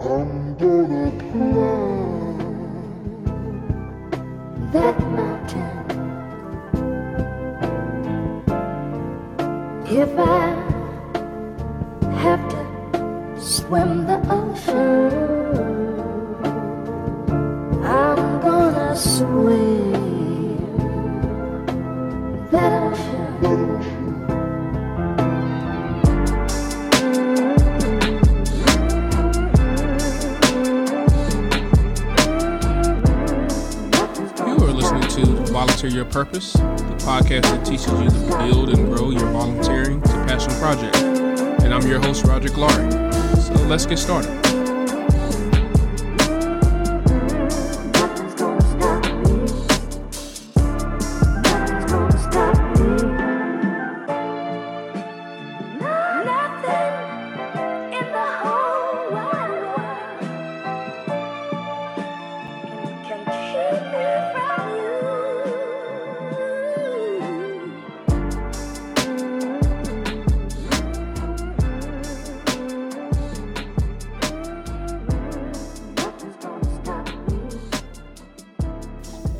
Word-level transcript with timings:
I'm 0.00 0.54
gonna 0.54 1.10
climb 1.18 2.38
that 4.72 4.96
mountain. 5.10 5.78
If 9.86 10.16
I 10.16 10.54
have 12.14 12.48
to 12.48 13.40
swim 13.40 14.06
the 14.06 14.20
ocean, 14.30 15.12
I'm 17.84 18.40
gonna 18.40 18.94
swim 18.94 19.87
Volunteer 35.78 36.02
Your 36.02 36.10
Purpose, 36.10 36.54
the 36.54 36.96
podcast 37.04 37.42
that 37.42 37.64
teaches 37.64 37.86
you 37.86 38.10
to 38.10 38.38
build 38.38 38.70
and 38.70 38.92
grow 38.92 39.10
your 39.10 39.30
volunteering 39.30 40.02
to 40.02 40.12
passion 40.26 40.50
project. 40.54 40.96
And 41.62 41.72
I'm 41.72 41.86
your 41.86 42.00
host, 42.00 42.24
Roger 42.24 42.48
Laurie. 42.48 42.90
So 43.36 43.52
let's 43.68 43.86
get 43.86 43.98
started. 43.98 44.47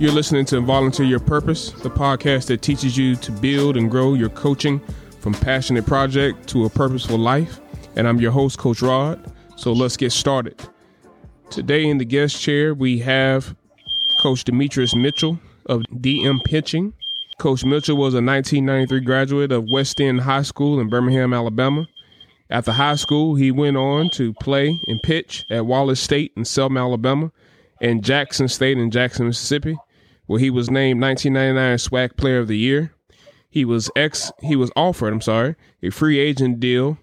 You're 0.01 0.13
listening 0.13 0.45
to 0.45 0.61
Volunteer 0.61 1.07
Your 1.07 1.19
Purpose, 1.19 1.73
the 1.73 1.91
podcast 1.91 2.47
that 2.47 2.63
teaches 2.63 2.97
you 2.97 3.17
to 3.17 3.33
build 3.33 3.77
and 3.77 3.91
grow 3.91 4.15
your 4.15 4.29
coaching 4.29 4.81
from 5.19 5.35
passionate 5.35 5.87
project 5.87 6.49
to 6.51 6.67
a 6.67 6.71
purposeful 6.71 7.19
life. 7.19 7.59
And 7.97 8.07
I'm 8.07 8.21
your 8.21 8.31
host, 8.31 8.59
Coach 8.59 8.81
Rod. 8.81 9.21
So 9.57 9.73
let's 9.73 9.97
get 9.97 10.13
started. 10.13 10.57
Today 11.51 11.85
in 11.85 11.99
the 11.99 12.05
guest 12.05 12.41
chair, 12.41 12.75
we 12.75 13.01
have 13.01 13.57
Coach 14.23 14.45
Demetrius 14.45 14.95
Mitchell 14.95 15.41
of 15.67 15.83
DM 15.93 16.45
Pitching. 16.45 16.93
Coach 17.39 17.65
Mitchell 17.65 17.97
was 17.97 18.15
a 18.15 18.23
1993 18.23 19.01
graduate 19.01 19.51
of 19.51 19.65
West 19.73 20.01
End 20.01 20.21
High 20.21 20.43
School 20.43 20.79
in 20.79 20.89
Birmingham, 20.89 21.35
Alabama. 21.35 21.89
After 22.51 22.71
high 22.71 22.95
school, 22.95 23.35
he 23.35 23.51
went 23.51 23.77
on 23.77 24.11
to 24.11 24.33
play 24.35 24.81
and 24.87 25.01
pitch 25.03 25.45
at 25.51 25.67
Wallace 25.67 25.99
State 25.99 26.35
in 26.37 26.45
Selma, 26.45 26.79
Alabama, 26.79 27.33
and 27.81 28.05
Jackson 28.05 28.47
State 28.47 28.79
in 28.79 28.93
Jackson, 28.93 29.27
Mississippi, 29.27 29.77
where 30.29 30.39
he 30.39 30.51
was 30.51 30.71
named 30.71 31.01
1999 31.01 31.79
SWAC 31.79 32.17
Player 32.17 32.39
of 32.39 32.49
the 32.49 32.59
Year. 32.59 32.93
He 33.51 33.65
was 33.65 33.91
ex 33.97 34.31
he 34.43 34.55
was 34.55 34.71
offered, 34.77 35.13
I'm 35.13 35.23
sorry, 35.23 35.57
a 35.83 35.91
free 35.91 36.19
agent 36.19 36.61
deal 36.61 36.99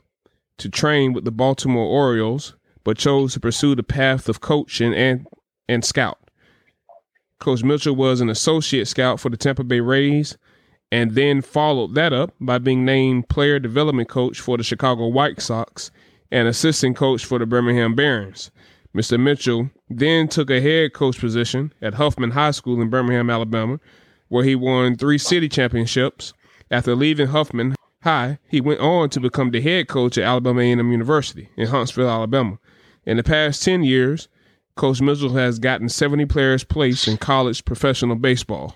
to 0.59 0.69
train 0.69 1.11
with 1.11 1.25
the 1.25 1.31
Baltimore 1.31 1.85
Orioles, 1.85 2.55
but 2.83 2.97
chose 2.97 3.33
to 3.33 3.39
pursue 3.39 3.75
the 3.75 3.83
path 3.83 4.29
of 4.29 4.41
coach 4.41 4.79
and 4.79 4.93
and, 4.93 5.27
and 5.67 5.83
scout. 5.83 6.19
Coach 7.39 7.63
Mitchell 7.63 7.95
was 7.95 8.21
an 8.21 8.29
associate 8.29 8.87
scout 8.87 9.19
for 9.19 9.29
the 9.29 9.37
Tampa 9.37 9.63
Bay 9.63 9.79
Rays 9.81 10.37
and 10.91 11.11
then 11.11 11.41
followed 11.41 11.95
that 11.95 12.13
up 12.13 12.31
by 12.39 12.59
being 12.59 12.85
named 12.85 13.27
player 13.27 13.57
development 13.57 14.07
coach 14.07 14.39
for 14.39 14.55
the 14.55 14.63
Chicago 14.63 15.07
White 15.07 15.41
Sox 15.41 15.89
and 16.31 16.47
assistant 16.47 16.95
coach 16.95 17.25
for 17.25 17.39
the 17.39 17.45
Birmingham 17.47 17.95
Barons. 17.95 18.51
Mr. 18.95 19.19
Mitchell 19.19 19.71
then 19.89 20.27
took 20.27 20.49
a 20.49 20.61
head 20.61 20.93
coach 20.93 21.19
position 21.19 21.73
at 21.81 21.93
Huffman 21.95 22.31
High 22.31 22.51
School 22.51 22.81
in 22.81 22.89
Birmingham, 22.89 23.29
Alabama, 23.29 23.79
where 24.29 24.43
he 24.43 24.55
won 24.55 24.95
three 24.95 25.17
city 25.17 25.47
championships. 25.49 26.33
After 26.71 26.95
leaving 26.95 27.27
Huffman 27.27 27.75
High, 28.03 28.39
he 28.47 28.61
went 28.61 28.79
on 28.79 29.09
to 29.11 29.19
become 29.19 29.51
the 29.51 29.61
head 29.61 29.87
coach 29.87 30.17
at 30.17 30.23
Alabama 30.23 30.61
A&M 30.61 30.91
University 30.91 31.49
in 31.55 31.67
Huntsville, 31.67 32.09
Alabama. 32.09 32.57
In 33.05 33.17
the 33.17 33.23
past 33.23 33.63
10 33.63 33.83
years, 33.83 34.27
Coach 34.75 34.99
Mitchell 34.99 35.33
has 35.33 35.59
gotten 35.59 35.87
70 35.87 36.25
players 36.25 36.63
placed 36.63 37.07
in 37.07 37.17
college 37.17 37.63
professional 37.63 38.15
baseball. 38.15 38.75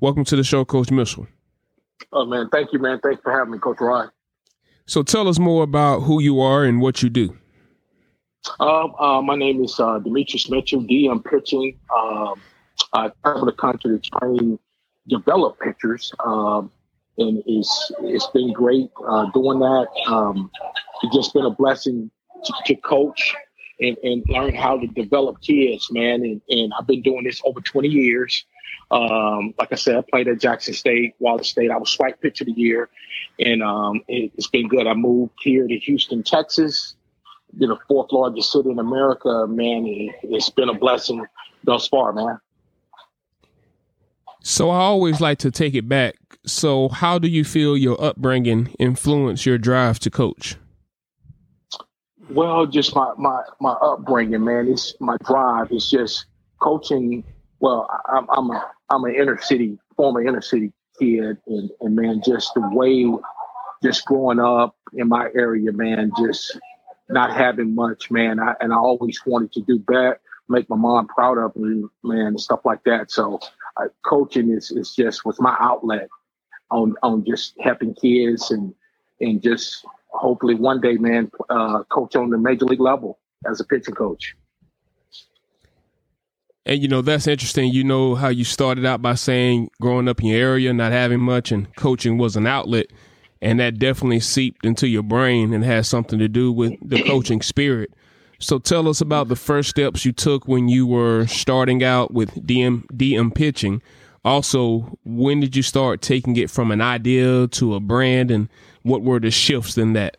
Welcome 0.00 0.24
to 0.24 0.36
the 0.36 0.42
show, 0.42 0.64
Coach 0.64 0.90
Mitchell. 0.90 1.26
Oh 2.12 2.24
man, 2.24 2.48
thank 2.50 2.72
you, 2.72 2.78
man. 2.78 2.98
Thanks 3.02 3.22
for 3.22 3.32
having 3.32 3.52
me, 3.52 3.58
Coach 3.58 3.80
Ryan. 3.80 4.10
So 4.86 5.02
tell 5.02 5.28
us 5.28 5.38
more 5.38 5.62
about 5.62 6.00
who 6.00 6.20
you 6.20 6.40
are 6.40 6.64
and 6.64 6.80
what 6.80 7.02
you 7.02 7.10
do. 7.10 7.36
Um, 8.60 8.94
uh, 8.98 9.20
my 9.22 9.36
name 9.36 9.62
is 9.62 9.78
uh, 9.78 9.98
Demetrius 9.98 10.48
Mitchell. 10.48 10.82
DM 10.82 11.24
pitching. 11.24 11.78
Um, 11.94 12.40
I 12.92 13.10
travel 13.22 13.46
the 13.46 13.52
country 13.52 13.98
to 13.98 14.10
train, 14.18 14.58
develop 15.08 15.58
pitchers, 15.60 16.12
um, 16.24 16.70
and 17.18 17.42
it's 17.46 17.92
it's 18.00 18.26
been 18.28 18.52
great 18.52 18.90
uh, 19.06 19.30
doing 19.32 19.58
that. 19.60 19.88
Um, 20.06 20.50
it's 21.02 21.14
just 21.14 21.34
been 21.34 21.44
a 21.44 21.50
blessing 21.50 22.10
to, 22.44 22.54
to 22.66 22.76
coach 22.76 23.34
and, 23.80 23.96
and 24.02 24.24
learn 24.28 24.54
how 24.54 24.78
to 24.78 24.86
develop 24.86 25.40
kids, 25.40 25.90
man. 25.90 26.22
And, 26.22 26.40
and 26.48 26.72
I've 26.78 26.86
been 26.86 27.02
doing 27.02 27.24
this 27.24 27.40
over 27.44 27.60
20 27.60 27.88
years. 27.88 28.44
Um, 28.90 29.54
like 29.58 29.72
I 29.72 29.76
said, 29.76 29.96
I 29.96 30.02
played 30.02 30.28
at 30.28 30.40
Jackson 30.40 30.74
State, 30.74 31.14
Wallace 31.18 31.48
State. 31.48 31.70
I 31.70 31.76
was 31.76 31.94
SWAC 31.96 32.20
Pitcher 32.20 32.44
of 32.44 32.46
the 32.46 32.60
Year, 32.60 32.88
and 33.38 33.62
um, 33.62 34.02
it, 34.08 34.32
it's 34.36 34.46
been 34.46 34.68
good. 34.68 34.86
I 34.86 34.94
moved 34.94 35.32
here 35.40 35.66
to 35.66 35.78
Houston, 35.78 36.22
Texas, 36.22 36.94
you 37.58 37.66
know, 37.68 37.78
fourth 37.88 38.12
largest 38.12 38.52
city 38.52 38.70
in 38.70 38.78
America. 38.78 39.46
Man, 39.48 39.86
it, 39.86 40.14
it's 40.22 40.50
been 40.50 40.68
a 40.68 40.74
blessing 40.74 41.24
thus 41.64 41.88
far, 41.88 42.12
man. 42.12 42.38
So 44.42 44.70
I 44.70 44.78
always 44.78 45.20
like 45.20 45.38
to 45.38 45.50
take 45.50 45.74
it 45.74 45.88
back. 45.88 46.14
So 46.46 46.88
how 46.88 47.18
do 47.18 47.26
you 47.28 47.42
feel 47.44 47.76
your 47.76 48.00
upbringing 48.02 48.74
influenced 48.78 49.44
your 49.44 49.58
drive 49.58 49.98
to 50.00 50.10
coach? 50.10 50.56
Well, 52.30 52.66
just 52.66 52.94
my 52.94 53.12
my 53.16 53.42
my 53.60 53.72
upbringing, 53.72 54.44
man. 54.44 54.68
It's 54.68 54.94
my 55.00 55.16
drive. 55.24 55.68
It's 55.70 55.90
just 55.90 56.26
coaching. 56.60 57.24
Well, 57.60 57.88
I- 57.90 58.18
I'm 58.18 58.26
I'm 58.30 58.50
a 58.50 58.70
I'm 58.90 59.04
an 59.04 59.14
inner 59.14 59.40
city 59.40 59.78
former 59.96 60.24
inner 60.24 60.42
city 60.42 60.72
kid, 60.98 61.38
and 61.46 61.70
and 61.80 61.96
man, 61.96 62.22
just 62.24 62.52
the 62.54 62.68
way, 62.72 63.06
just 63.82 64.04
growing 64.04 64.38
up 64.38 64.76
in 64.92 65.08
my 65.08 65.28
area, 65.34 65.72
man, 65.72 66.10
just 66.18 66.58
not 67.08 67.34
having 67.34 67.74
much, 67.74 68.10
man. 68.10 68.40
I, 68.40 68.54
and 68.60 68.72
I 68.72 68.76
always 68.76 69.20
wanted 69.26 69.52
to 69.52 69.60
do 69.62 69.78
better, 69.78 70.20
make 70.48 70.68
my 70.68 70.76
mom 70.76 71.06
proud 71.08 71.38
of 71.38 71.54
me, 71.56 71.84
man, 72.02 72.38
stuff 72.38 72.60
like 72.64 72.82
that. 72.84 73.10
So, 73.10 73.40
uh, 73.76 73.88
coaching 74.04 74.50
is 74.50 74.70
is 74.70 74.94
just 74.94 75.24
was 75.24 75.40
my 75.40 75.56
outlet 75.60 76.08
on 76.70 76.94
on 77.02 77.24
just 77.24 77.54
helping 77.60 77.94
kids 77.94 78.50
and 78.50 78.74
and 79.20 79.42
just 79.42 79.84
hopefully 80.08 80.54
one 80.54 80.80
day, 80.80 80.96
man, 80.96 81.30
uh, 81.50 81.82
coach 81.84 82.16
on 82.16 82.30
the 82.30 82.38
major 82.38 82.64
league 82.64 82.80
level 82.80 83.18
as 83.48 83.60
a 83.60 83.64
pitching 83.64 83.94
coach. 83.94 84.34
And 86.64 86.82
you 86.82 86.88
know, 86.88 87.00
that's 87.00 87.28
interesting. 87.28 87.72
You 87.72 87.84
know 87.84 88.16
how 88.16 88.28
you 88.28 88.44
started 88.44 88.84
out 88.84 89.00
by 89.00 89.14
saying 89.14 89.70
growing 89.80 90.08
up 90.08 90.20
in 90.20 90.26
your 90.26 90.40
area, 90.40 90.72
not 90.72 90.90
having 90.90 91.20
much, 91.20 91.52
and 91.52 91.74
coaching 91.76 92.18
was 92.18 92.34
an 92.34 92.46
outlet. 92.46 92.86
And 93.42 93.60
that 93.60 93.78
definitely 93.78 94.20
seeped 94.20 94.64
into 94.64 94.88
your 94.88 95.02
brain 95.02 95.52
and 95.52 95.62
has 95.64 95.88
something 95.88 96.18
to 96.18 96.28
do 96.28 96.50
with 96.50 96.74
the 96.82 97.02
coaching 97.02 97.42
spirit. 97.42 97.92
So 98.38 98.58
tell 98.58 98.88
us 98.88 99.00
about 99.00 99.28
the 99.28 99.36
first 99.36 99.70
steps 99.70 100.04
you 100.04 100.12
took 100.12 100.46
when 100.46 100.68
you 100.68 100.86
were 100.86 101.26
starting 101.26 101.82
out 101.82 102.12
with 102.12 102.34
DM 102.34 102.84
DM 102.86 103.34
pitching. 103.34 103.82
Also, 104.24 104.98
when 105.04 105.40
did 105.40 105.54
you 105.54 105.62
start 105.62 106.02
taking 106.02 106.36
it 106.36 106.50
from 106.50 106.70
an 106.70 106.80
idea 106.80 107.46
to 107.48 107.74
a 107.74 107.80
brand 107.80 108.30
and 108.30 108.48
what 108.82 109.02
were 109.02 109.20
the 109.20 109.30
shifts 109.30 109.78
in 109.78 109.94
that? 109.94 110.16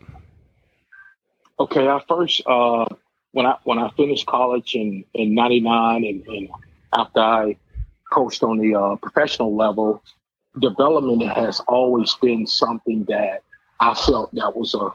Okay, 1.59 1.88
I 1.88 2.01
first 2.07 2.42
uh, 2.45 2.86
when 3.31 3.45
I 3.45 3.57
when 3.63 3.80
I 3.80 3.89
finished 3.92 4.25
college 4.25 4.75
in 4.75 5.03
in 5.13 5.36
'99, 5.36 6.03
and, 6.03 6.27
and 6.27 6.50
after 6.94 7.19
I 7.19 7.57
coached 8.12 8.44
on 8.44 8.57
the 8.57 8.75
uh, 8.75 8.95
professional 8.97 9.56
level, 9.56 10.01
development 10.59 11.24
has 11.31 11.59
always 11.68 12.13
been 12.15 12.48
something 12.48 13.06
that 13.09 13.44
I 13.80 13.94
felt 13.94 14.33
that 14.36 14.56
was 14.56 14.74
a 14.75 14.89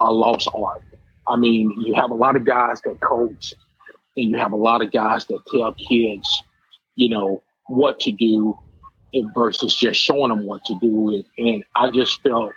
a 0.00 0.12
lost 0.12 0.48
art. 0.54 0.82
I 1.28 1.36
mean, 1.36 1.72
you 1.80 1.94
have 1.94 2.10
a 2.10 2.14
lot 2.14 2.36
of 2.36 2.44
guys 2.44 2.80
that 2.82 3.00
coach, 3.00 3.54
and 4.16 4.30
you 4.30 4.38
have 4.38 4.52
a 4.52 4.56
lot 4.56 4.82
of 4.82 4.92
guys 4.92 5.24
that 5.26 5.40
tell 5.50 5.72
kids, 5.74 6.42
you 6.96 7.08
know, 7.08 7.42
what 7.68 8.00
to 8.00 8.12
do 8.12 8.58
versus 9.34 9.74
just 9.74 10.00
showing 10.00 10.28
them 10.30 10.46
what 10.46 10.64
to 10.66 10.78
do. 10.80 11.24
And, 11.38 11.46
and 11.46 11.64
I 11.76 11.90
just 11.90 12.20
felt, 12.22 12.52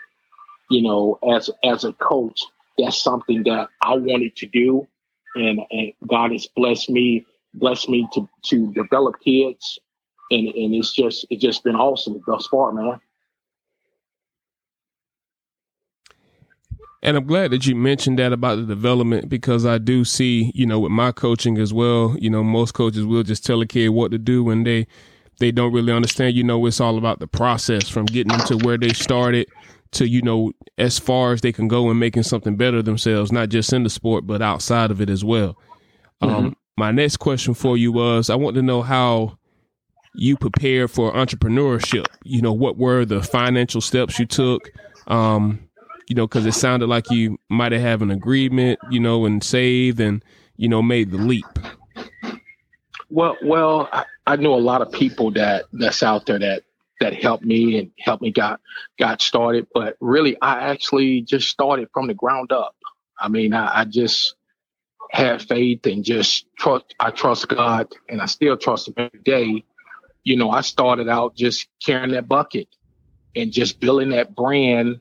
you 0.70 0.82
know, 0.82 1.20
as 1.32 1.50
as 1.64 1.84
a 1.84 1.94
coach, 1.94 2.44
that's 2.78 3.02
something 3.02 3.44
that 3.44 3.70
I 3.82 3.96
wanted 3.96 4.36
to 4.38 4.48
do. 4.48 4.88
and, 5.36 5.62
and 5.72 5.94
God 6.08 6.32
has 6.32 6.48
blessed 6.56 6.90
me, 6.90 7.26
blessed 7.54 7.90
me 7.90 8.08
to 8.14 8.28
to 8.46 8.74
develop 8.74 9.16
kids, 9.24 9.80
and 10.32 10.48
and 10.48 10.76
it's 10.76 10.94
just 10.94 11.26
it's 11.30 11.42
just 11.42 11.64
been 11.64 11.76
awesome 11.76 12.22
thus 12.26 12.48
far, 12.48 12.72
man. 12.72 13.00
And 17.04 17.16
I'm 17.16 17.26
glad 17.26 17.52
that 17.52 17.66
you 17.66 17.76
mentioned 17.76 18.18
that 18.20 18.34
about 18.34 18.56
the 18.56 18.66
development 18.66 19.30
because 19.30 19.66
I 19.66 19.78
do 19.78 20.04
see, 20.04 20.52
you 20.56 20.66
know, 20.66 20.80
with 20.80 20.92
my 20.92 21.12
coaching 21.12 21.58
as 21.58 21.74
well, 21.74 22.16
you 22.20 22.30
know, 22.30 22.44
most 22.44 22.74
coaches 22.74 23.06
will 23.06 23.24
just 23.24 23.46
tell 23.46 23.62
a 23.62 23.68
kid 23.68 23.90
what 23.90 24.12
to 24.12 24.18
do 24.18 24.44
when 24.44 24.64
they 24.64 24.88
they 25.40 25.52
don't 25.52 25.72
really 25.72 25.94
understand. 25.94 26.36
You 26.36 26.44
know, 26.44 26.66
it's 26.66 26.82
all 26.82 26.98
about 26.98 27.20
the 27.20 27.28
process 27.28 27.88
from 27.88 28.08
getting 28.08 28.36
them 28.36 28.46
to 28.48 28.58
where 28.58 28.78
they 28.78 28.94
started 28.94 29.48
to, 29.92 30.08
you 30.08 30.22
know, 30.22 30.52
as 30.78 31.00
far 31.00 31.34
as 31.34 31.42
they 31.42 31.52
can 31.52 31.68
go 31.68 31.90
and 31.90 32.00
making 32.00 32.24
something 32.24 32.58
better 32.58 32.82
themselves, 32.82 33.32
not 33.32 33.50
just 33.50 33.72
in 33.72 33.84
the 33.84 33.90
sport, 33.90 34.26
but 34.26 34.42
outside 34.42 34.92
of 34.92 35.00
it 35.00 35.10
as 35.10 35.24
well. 35.24 35.58
Um, 36.22 36.58
my 36.78 36.92
next 36.92 37.18
question 37.18 37.54
for 37.54 37.78
you 37.78 37.92
was 37.92 38.30
I 38.30 38.36
want 38.36 38.56
to 38.56 38.62
know 38.62 38.82
how 38.82 39.38
you 40.18 40.36
prepared 40.36 40.92
for 40.92 41.14
entrepreneurship. 41.14 42.06
You 42.24 42.42
know, 42.42 42.54
what 42.54 42.78
were 42.78 43.06
the 43.06 43.22
financial 43.22 43.82
steps 43.82 44.20
you 44.20 44.26
took? 44.26 44.72
Um, 45.08 45.68
you 46.10 46.16
know, 46.16 46.28
because 46.28 46.46
it 46.46 46.54
sounded 46.54 46.88
like 46.88 47.10
you 47.12 47.38
might 47.50 47.72
have 47.72 48.02
an 48.02 48.12
agreement, 48.12 48.80
you 48.90 49.00
know, 49.00 49.26
and 49.26 49.44
saved 49.44 50.00
and, 50.00 50.24
you 50.56 50.68
know, 50.68 50.82
made 50.82 51.12
the 51.12 51.18
leap. 51.18 51.46
Well, 53.10 53.38
well, 53.44 53.90
I, 53.92 54.06
I 54.26 54.36
know 54.36 54.56
a 54.56 54.60
lot 54.60 54.82
of 54.82 54.92
people 54.92 55.32
that 55.32 55.66
that's 55.72 56.04
out 56.04 56.26
there 56.26 56.40
that 56.40 56.64
that 57.00 57.14
helped 57.14 57.46
me 57.46 57.78
and 57.78 57.92
helped 58.00 58.22
me 58.22 58.32
got 58.32 58.60
got 58.98 59.22
started. 59.22 59.68
But 59.74 59.98
really, 60.00 60.36
I 60.42 60.72
actually 60.72 61.22
just 61.22 61.50
started 61.50 61.90
from 61.94 62.08
the 62.08 62.14
ground 62.14 62.52
up. 62.52 62.76
I 63.20 63.30
mean, 63.30 63.54
I, 63.54 63.82
I 63.82 63.86
just 63.86 64.36
had 65.12 65.42
faith 65.42 65.86
and 65.86 66.04
just 66.04 66.48
trust. 66.58 66.96
I 67.00 67.12
trust 67.12 67.48
God, 67.48 67.88
and 68.10 68.22
I 68.22 68.26
still 68.26 68.58
trust 68.58 68.88
Him 68.90 68.96
every 68.98 69.20
day. 69.20 69.64
You 70.28 70.36
know, 70.36 70.52
I 70.52 70.60
started 70.60 71.08
out 71.08 71.38
just 71.38 71.70
carrying 71.82 72.12
that 72.12 72.28
bucket 72.28 72.68
and 73.34 73.50
just 73.50 73.80
building 73.80 74.10
that 74.10 74.36
brand 74.36 75.00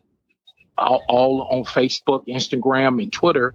all, 0.78 1.02
all 1.08 1.42
on 1.50 1.64
Facebook, 1.64 2.28
Instagram, 2.28 3.02
and 3.02 3.12
Twitter, 3.12 3.52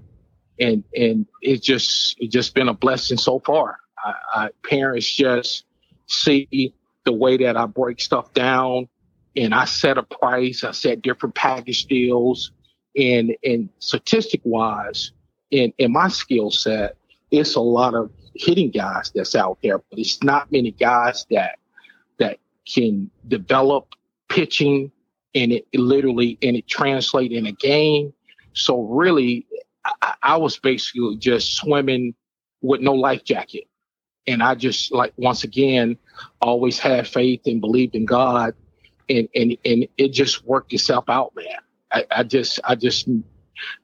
and 0.60 0.84
and 0.94 1.28
it's 1.42 1.66
just 1.66 2.18
it's 2.20 2.34
just 2.34 2.56
been 2.56 2.68
a 2.68 2.74
blessing 2.74 3.18
so 3.18 3.40
far. 3.40 3.78
I, 4.04 4.14
I, 4.34 4.50
parents 4.68 5.10
just 5.16 5.64
see 6.08 6.74
the 7.06 7.14
way 7.14 7.38
that 7.38 7.56
I 7.56 7.68
break 7.68 8.02
stuff 8.02 8.34
down, 8.34 8.90
and 9.38 9.56
I 9.56 9.64
set 9.64 9.98
a 9.98 10.04
price. 10.04 10.66
I 10.66 10.72
set 10.72 11.02
different 11.02 11.36
package 11.36 11.86
deals, 11.86 12.52
and 12.98 13.34
and 13.46 13.70
statistic 13.80 14.42
wise, 14.44 15.14
in 15.52 15.72
in 15.78 15.94
my 15.94 16.10
skill 16.10 16.52
set, 16.52 16.98
it's 17.32 17.56
a 17.56 17.62
lot 17.62 17.96
of 17.96 18.12
hitting 18.36 18.72
guys 18.72 19.10
that's 19.16 19.36
out 19.36 19.60
there, 19.64 19.78
but 19.78 20.00
it's 20.00 20.22
not 20.22 20.52
many 20.52 20.72
guys 20.72 21.26
that 21.32 21.60
that 21.60 21.60
can 22.74 23.10
develop 23.28 23.94
pitching 24.30 24.92
and 25.34 25.52
it, 25.52 25.68
it 25.72 25.80
literally 25.80 26.38
and 26.42 26.56
it 26.56 26.68
translate 26.68 27.32
in 27.32 27.46
a 27.46 27.52
game. 27.52 28.14
So 28.54 28.82
really, 28.82 29.46
I, 30.02 30.14
I 30.22 30.38
was 30.38 30.58
basically 30.58 31.18
just 31.18 31.56
swimming 31.56 32.16
with 32.62 32.82
no 32.82 32.94
life 32.94 33.24
jacket, 33.24 33.68
and 34.28 34.44
I 34.44 34.56
just 34.56 34.92
like 34.92 35.14
once 35.18 35.44
again 35.44 35.98
always 36.42 36.80
had 36.80 37.08
faith 37.08 37.42
and 37.46 37.62
believed 37.62 37.96
in 37.96 38.06
God, 38.06 38.54
and 39.10 39.28
and 39.36 39.58
and 39.66 39.88
it 39.98 40.10
just 40.10 40.46
worked 40.46 40.74
itself 40.74 41.06
out, 41.08 41.34
man. 41.36 41.46
I, 41.92 42.06
I 42.12 42.24
just 42.24 42.60
I 42.64 42.76
just 42.76 43.08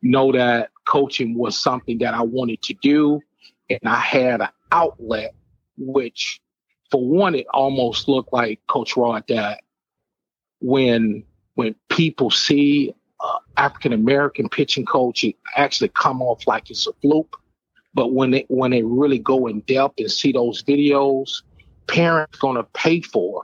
know 0.01 0.31
that 0.31 0.72
coaching 0.86 1.38
was 1.38 1.57
something 1.57 2.00
that 2.00 2.13
I 2.13 2.22
wanted 2.22 2.62
to 2.63 2.74
do, 2.81 3.22
and 3.69 3.80
I 3.86 4.00
had 4.00 4.42
an 4.42 4.50
outlet, 4.72 5.33
which 5.78 6.42
for 6.89 7.06
one, 7.06 7.36
it 7.36 7.48
almost 7.54 8.07
looked 8.07 8.31
like 8.34 8.60
Coach 8.68 8.95
Rod 8.95 9.24
that 9.28 9.62
when 10.60 11.24
when 11.56 11.75
people 11.89 12.30
see 12.30 12.94
uh, 13.19 13.39
African 13.57 13.94
American 13.94 14.48
pitching 14.50 14.86
coach, 14.86 15.24
it 15.24 15.36
actually 15.56 15.89
come 15.89 16.22
off 16.22 16.48
like 16.48 16.69
it's 16.69 16.88
a 16.88 16.94
fluke. 17.01 17.42
But 17.94 18.13
when 18.13 18.31
they 18.31 18.45
when 18.48 18.72
they 18.72 18.84
really 18.84 19.19
go 19.19 19.48
in 19.48 19.62
depth 19.62 20.00
and 20.00 20.12
see 20.12 20.31
those 20.31 20.63
videos, 20.63 21.42
parents 21.88 22.38
gonna 22.38 22.63
pay 22.63 23.01
for, 23.01 23.44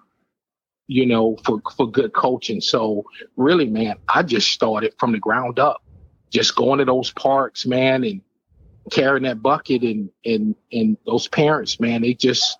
you 0.87 1.05
know, 1.05 1.37
for 1.43 1.61
for 1.75 1.89
good 1.89 2.13
coaching. 2.13 2.61
So 2.61 3.05
really, 3.35 3.67
man, 3.67 3.95
I 4.07 4.23
just 4.23 4.51
started 4.51 4.93
from 4.99 5.11
the 5.11 5.19
ground 5.19 5.59
up, 5.59 5.83
just 6.29 6.55
going 6.55 6.79
to 6.79 6.85
those 6.85 7.11
parks, 7.11 7.65
man, 7.65 8.03
and 8.03 8.21
carrying 8.91 9.23
that 9.23 9.41
bucket 9.41 9.81
and 9.81 10.09
and 10.23 10.55
and 10.71 10.97
those 11.05 11.27
parents, 11.27 11.79
man, 11.79 12.01
they 12.03 12.13
just 12.13 12.57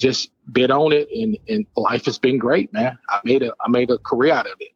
just 0.00 0.30
bid 0.50 0.70
on 0.70 0.92
it 0.92 1.08
and 1.14 1.38
and 1.48 1.66
life 1.76 2.06
has 2.06 2.18
been 2.18 2.38
great, 2.38 2.72
man. 2.72 2.98
I 3.08 3.20
made 3.24 3.42
a 3.42 3.52
I 3.64 3.68
made 3.68 3.90
a 3.90 3.98
career 3.98 4.32
out 4.32 4.46
of 4.46 4.54
it. 4.58 4.70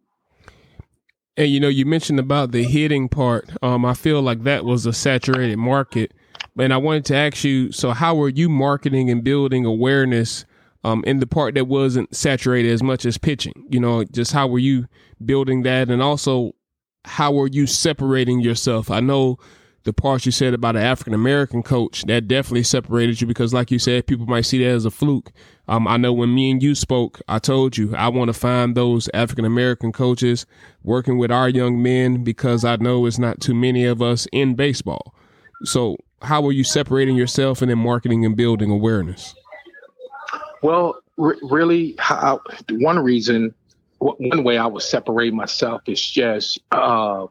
And 1.37 1.49
you 1.49 1.59
know, 1.59 1.69
you 1.69 1.85
mentioned 1.85 2.21
about 2.21 2.53
the 2.53 2.63
hitting 2.63 3.09
part. 3.09 3.51
Um, 3.63 3.85
I 3.85 3.95
feel 3.95 4.23
like 4.23 4.45
that 4.45 4.65
was 4.65 4.87
a 4.87 4.93
saturated 4.93 5.57
market. 5.57 6.13
And 6.57 6.73
I 6.73 6.77
wanted 6.77 7.05
to 7.07 7.17
ask 7.17 7.43
you, 7.43 7.73
so 7.73 7.91
how 7.91 8.15
were 8.15 8.29
you 8.29 8.49
marketing 8.49 9.11
and 9.11 9.25
building 9.25 9.65
awareness 9.65 10.45
um, 10.85 11.03
in 11.05 11.19
the 11.19 11.27
part 11.27 11.55
that 11.55 11.65
wasn't 11.65 12.15
saturated 12.15 12.71
as 12.71 12.83
much 12.83 13.05
as 13.05 13.19
pitching? 13.19 13.67
You 13.69 13.81
know, 13.81 14.05
just 14.05 14.33
how 14.33 14.47
were 14.47 14.61
you 14.61 14.87
building 15.25 15.63
that? 15.63 15.91
And 15.91 16.01
also, 16.01 16.53
how 17.05 17.33
were 17.33 17.49
you 17.49 17.67
separating 17.67 18.39
yourself? 18.41 18.89
I 18.89 19.01
know 19.01 19.39
the 19.85 19.93
parts 19.93 20.25
you 20.25 20.33
said 20.33 20.55
about 20.55 20.77
an 20.77 20.83
African 20.83 21.15
American 21.15 21.63
coach 21.63 22.03
that 22.05 22.27
definitely 22.27 22.63
separated 22.63 23.21
you 23.21 23.27
because, 23.27 23.53
like 23.53 23.71
you 23.71 23.79
said, 23.79 24.07
people 24.07 24.27
might 24.27 24.47
see 24.47 24.59
that 24.65 24.71
as 24.71 24.85
a 24.85 24.91
fluke. 24.91 25.31
Um, 25.69 25.87
I 25.87 25.99
know 25.99 26.13
when 26.13 26.35
me 26.35 26.51
and 26.51 26.63
you 26.63 26.75
spoke, 26.75 27.21
I 27.29 27.39
told 27.39 27.77
you 27.77 27.95
I 27.95 28.09
want 28.09 28.29
to 28.29 28.33
find 28.33 28.75
those 28.75 29.09
African 29.15 29.45
American 29.45 29.93
coaches 29.93 30.47
working 30.83 31.19
with 31.19 31.31
our 31.31 31.49
young 31.49 31.83
men 31.83 32.25
because 32.25 32.65
I 32.65 32.77
know 32.77 33.07
it's 33.07 33.19
not 33.19 33.41
too 33.41 33.55
many 33.55 33.85
of 33.85 34.01
us 34.03 34.27
in 34.33 34.55
baseball. 34.55 35.15
So, 35.65 35.97
how 36.23 36.41
were 36.41 36.53
you 36.53 36.65
separating 36.65 37.17
yourself 37.17 37.61
and 37.61 37.71
then 37.71 37.79
marketing 37.79 38.25
and 38.25 38.37
building 38.37 38.71
awareness? 38.71 39.35
Well, 40.63 40.99
re- 41.19 41.39
really, 41.43 41.95
how, 41.99 42.41
one 42.71 42.99
reason, 42.99 43.55
one 43.99 44.45
way 44.45 44.57
I 44.57 44.67
was 44.67 44.89
separating 44.89 45.37
myself 45.37 45.83
is 45.87 46.01
just, 46.01 46.59
uh, 46.73 47.27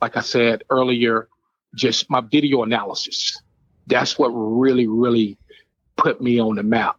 like 0.00 0.16
I 0.16 0.20
said 0.20 0.64
earlier, 0.70 1.28
just 1.74 2.10
my 2.10 2.20
video 2.20 2.62
analysis. 2.62 3.40
That's 3.86 4.18
what 4.18 4.28
really, 4.28 4.86
really 4.86 5.38
put 5.96 6.20
me 6.20 6.40
on 6.40 6.56
the 6.56 6.62
map. 6.62 6.98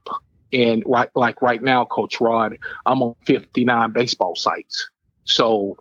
And 0.52 0.84
right, 0.86 1.10
like 1.16 1.42
right 1.42 1.62
now, 1.62 1.86
Coach 1.86 2.22
Rod, 2.22 2.58
I'm 2.86 3.02
on 3.02 3.16
59 3.26 3.92
baseball 3.92 4.36
sites. 4.36 4.90
So 5.26 5.78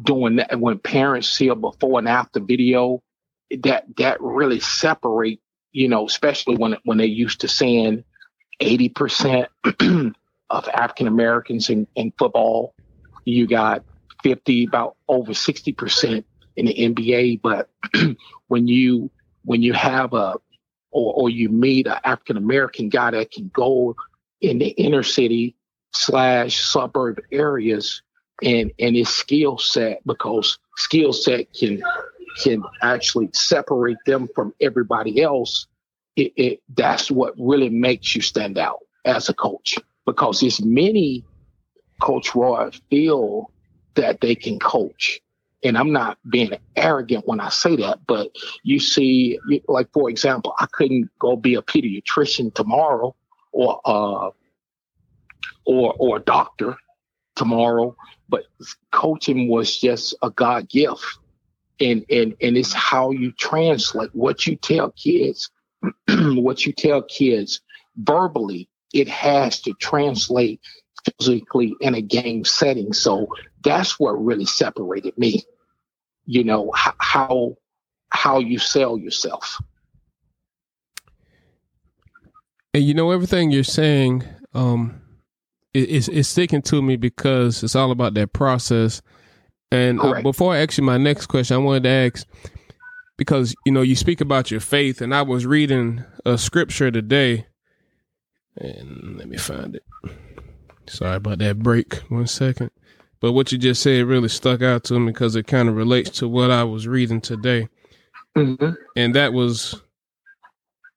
doing 0.00 0.36
that, 0.36 0.58
when 0.58 0.78
parents 0.78 1.28
see 1.28 1.48
a 1.48 1.54
before 1.54 1.98
and 1.98 2.08
after 2.08 2.40
video, 2.40 3.02
that 3.62 3.84
that 3.96 4.20
really 4.20 4.60
separate, 4.60 5.40
you 5.72 5.88
know, 5.88 6.06
especially 6.06 6.56
when 6.56 6.76
when 6.84 6.98
they 6.98 7.06
used 7.06 7.40
to 7.40 7.48
saying 7.48 8.04
80 8.60 8.88
percent 8.90 9.48
of 10.50 10.68
African 10.68 11.06
Americans 11.06 11.68
in, 11.68 11.86
in 11.94 12.12
football, 12.18 12.74
you 13.24 13.46
got 13.46 13.84
50, 14.22 14.64
about 14.64 14.96
over 15.08 15.34
60 15.34 15.72
percent 15.72 16.26
in 16.58 16.66
the 16.66 16.74
NBA. 16.74 17.40
But 17.42 17.70
when 18.48 18.66
you 18.66 19.10
when 19.44 19.62
you 19.62 19.72
have 19.72 20.12
a 20.12 20.34
or, 20.90 21.14
or 21.14 21.30
you 21.30 21.48
meet 21.48 21.86
an 21.86 21.98
African 22.04 22.36
American 22.36 22.88
guy 22.88 23.12
that 23.12 23.30
can 23.30 23.50
go 23.54 23.96
in 24.40 24.58
the 24.58 24.68
inner 24.68 25.02
city 25.02 25.54
slash 25.92 26.60
suburb 26.60 27.20
areas 27.32 28.02
and 28.42 28.72
and 28.78 28.96
his 28.96 29.08
skill 29.08 29.58
set 29.58 30.00
because 30.06 30.58
skill 30.76 31.12
set 31.12 31.52
can 31.54 31.82
can 32.42 32.62
actually 32.82 33.30
separate 33.32 33.96
them 34.06 34.28
from 34.34 34.52
everybody 34.60 35.22
else. 35.22 35.66
It, 36.16 36.32
it 36.36 36.62
that's 36.74 37.10
what 37.10 37.34
really 37.38 37.68
makes 37.68 38.14
you 38.14 38.22
stand 38.22 38.58
out 38.58 38.80
as 39.04 39.28
a 39.28 39.34
coach 39.34 39.78
because 40.04 40.40
there's 40.40 40.62
many 40.62 41.24
Coach 42.00 42.34
Roy 42.34 42.70
feel 42.90 43.50
that 43.94 44.20
they 44.20 44.34
can 44.34 44.58
coach 44.58 45.20
and 45.64 45.76
I'm 45.76 45.92
not 45.92 46.18
being 46.28 46.52
arrogant 46.76 47.26
when 47.26 47.40
I 47.40 47.48
say 47.48 47.76
that, 47.76 48.00
but 48.06 48.30
you 48.62 48.78
see, 48.78 49.38
like 49.66 49.92
for 49.92 50.08
example, 50.08 50.54
I 50.58 50.66
couldn't 50.66 51.10
go 51.18 51.36
be 51.36 51.56
a 51.56 51.62
pediatrician 51.62 52.54
tomorrow, 52.54 53.14
or 53.52 53.80
uh, 53.84 54.30
or 55.66 55.94
or 55.98 56.16
a 56.18 56.20
doctor 56.20 56.76
tomorrow, 57.34 57.96
but 58.28 58.44
coaching 58.92 59.48
was 59.48 59.78
just 59.78 60.14
a 60.22 60.30
God 60.30 60.68
gift, 60.68 61.04
and 61.80 62.04
and 62.10 62.36
and 62.40 62.56
it's 62.56 62.72
how 62.72 63.10
you 63.10 63.32
translate 63.32 64.10
what 64.14 64.46
you 64.46 64.54
tell 64.56 64.92
kids, 64.92 65.50
what 66.08 66.66
you 66.66 66.72
tell 66.72 67.02
kids 67.02 67.60
verbally. 67.96 68.68
It 68.94 69.08
has 69.08 69.60
to 69.62 69.74
translate 69.74 70.60
physically 71.04 71.74
in 71.80 71.94
a 71.94 72.02
game 72.02 72.44
setting. 72.44 72.92
So 72.92 73.28
that's 73.62 73.98
what 73.98 74.12
really 74.12 74.46
separated 74.46 75.16
me. 75.18 75.44
You 76.26 76.44
know 76.44 76.72
h- 76.76 76.94
how 76.98 77.56
how 78.10 78.38
you 78.38 78.58
sell 78.58 78.98
yourself. 78.98 79.60
And 82.74 82.84
you 82.84 82.94
know 82.94 83.10
everything 83.10 83.50
you're 83.50 83.64
saying, 83.64 84.24
um, 84.54 85.00
it, 85.74 85.90
it's 85.90 86.08
it's 86.08 86.28
sticking 86.28 86.62
to 86.62 86.82
me 86.82 86.96
because 86.96 87.62
it's 87.62 87.76
all 87.76 87.90
about 87.90 88.14
that 88.14 88.32
process. 88.32 89.02
And 89.70 90.00
uh, 90.00 90.22
before 90.22 90.54
I 90.54 90.58
ask 90.58 90.78
you 90.78 90.84
my 90.84 90.96
next 90.96 91.26
question, 91.26 91.54
I 91.54 91.58
wanted 91.58 91.82
to 91.84 91.90
ask 91.90 92.26
because 93.16 93.54
you 93.66 93.72
know 93.72 93.82
you 93.82 93.96
speak 93.96 94.20
about 94.20 94.50
your 94.50 94.60
faith, 94.60 95.00
and 95.00 95.14
I 95.14 95.22
was 95.22 95.44
reading 95.44 96.04
a 96.24 96.38
scripture 96.38 96.90
today, 96.90 97.46
and 98.56 99.18
let 99.18 99.28
me 99.28 99.36
find 99.36 99.76
it. 99.76 99.84
Sorry 100.88 101.16
about 101.16 101.38
that 101.38 101.58
break. 101.60 101.94
One 102.10 102.26
second. 102.26 102.70
But 103.20 103.32
what 103.32 103.50
you 103.52 103.58
just 103.58 103.82
said 103.82 104.04
really 104.06 104.28
stuck 104.28 104.62
out 104.62 104.84
to 104.84 104.98
me 104.98 105.12
because 105.12 105.34
it 105.36 105.46
kind 105.46 105.68
of 105.68 105.74
relates 105.76 106.10
to 106.18 106.28
what 106.28 106.50
I 106.50 106.64
was 106.64 106.86
reading 106.86 107.20
today 107.20 107.68
Mhm. 108.36 108.76
and 108.96 109.14
that 109.14 109.32
was 109.32 109.80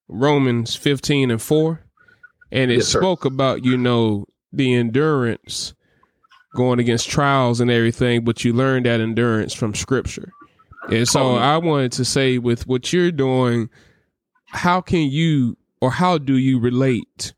Romans 0.07 0.75
15 0.75 1.31
and 1.31 1.41
4. 1.41 1.81
And 2.51 2.69
it 2.69 2.75
Yes, 2.77 2.88
sir. 2.89 3.00
spoke 3.00 3.25
about, 3.25 3.63
you 3.63 3.77
know, 3.77 4.25
the 4.51 4.74
endurance 4.75 5.74
going 6.55 6.79
against 6.79 7.10
trials 7.10 7.62
and 7.62 7.71
everything, 7.71 8.24
but 8.25 8.43
you 8.43 8.51
learn 8.53 8.83
that 8.83 9.00
endurance 9.00 9.53
from 9.53 9.74
scripture. 9.74 10.31
And 10.89 11.07
so. 11.07 11.36
I 11.36 11.57
wanted 11.57 11.93
to 11.93 12.05
say, 12.05 12.38
with 12.38 12.67
what 12.67 12.91
you're 12.91 13.12
doing, 13.12 13.69
how 14.48 14.81
can 14.81 15.10
you 15.10 15.57
or 15.79 15.91
how 15.91 16.17
do 16.17 16.38
you 16.38 16.60
relate? 16.60 17.33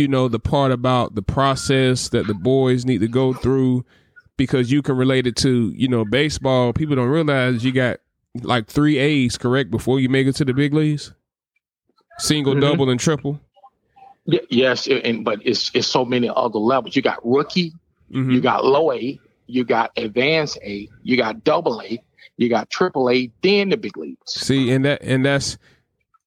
You 0.00 0.08
know, 0.08 0.28
the 0.28 0.38
part 0.40 0.72
about 0.72 1.14
the 1.14 1.20
process 1.20 2.08
that 2.08 2.26
the 2.26 2.32
boys 2.32 2.86
need 2.86 3.02
to 3.02 3.08
go 3.08 3.34
through 3.34 3.84
because 4.38 4.72
you 4.72 4.80
can 4.80 4.96
relate 4.96 5.26
it 5.26 5.36
to, 5.36 5.70
you 5.76 5.88
know, 5.88 6.06
baseball. 6.06 6.72
People 6.72 6.96
don't 6.96 7.10
realize 7.10 7.62
you 7.62 7.70
got 7.70 8.00
like 8.42 8.66
three 8.66 8.96
A's 8.96 9.36
correct 9.36 9.70
before 9.70 10.00
you 10.00 10.08
make 10.08 10.26
it 10.26 10.36
to 10.36 10.44
the 10.46 10.54
big 10.54 10.72
leagues. 10.72 11.12
Single, 12.18 12.54
Mhm. 12.54 12.60
double, 12.62 12.88
and 12.88 12.98
triple. 12.98 13.40
Y- 14.24 14.40
yes, 14.48 14.86
and 14.86 15.22
but 15.22 15.40
it's 15.44 15.70
it's 15.74 15.86
so 15.86 16.06
many 16.06 16.30
other 16.34 16.58
levels. 16.58 16.96
You 16.96 17.02
got 17.02 17.18
rookie, 17.22 17.74
Mhm. 18.10 18.32
you 18.32 18.40
got 18.40 18.64
low 18.64 18.90
A, 18.92 19.20
you 19.48 19.64
got 19.64 19.90
advanced 19.98 20.58
A, 20.64 20.88
you 21.02 21.18
got 21.18 21.44
double 21.44 21.82
A, 21.82 22.02
you 22.38 22.48
got 22.48 22.70
triple 22.70 23.10
A, 23.10 23.30
then 23.42 23.68
the 23.68 23.76
big 23.76 23.98
leagues. 23.98 24.16
See, 24.26 24.70
and 24.70 24.82
that 24.86 25.02
and 25.02 25.26
that's 25.26 25.58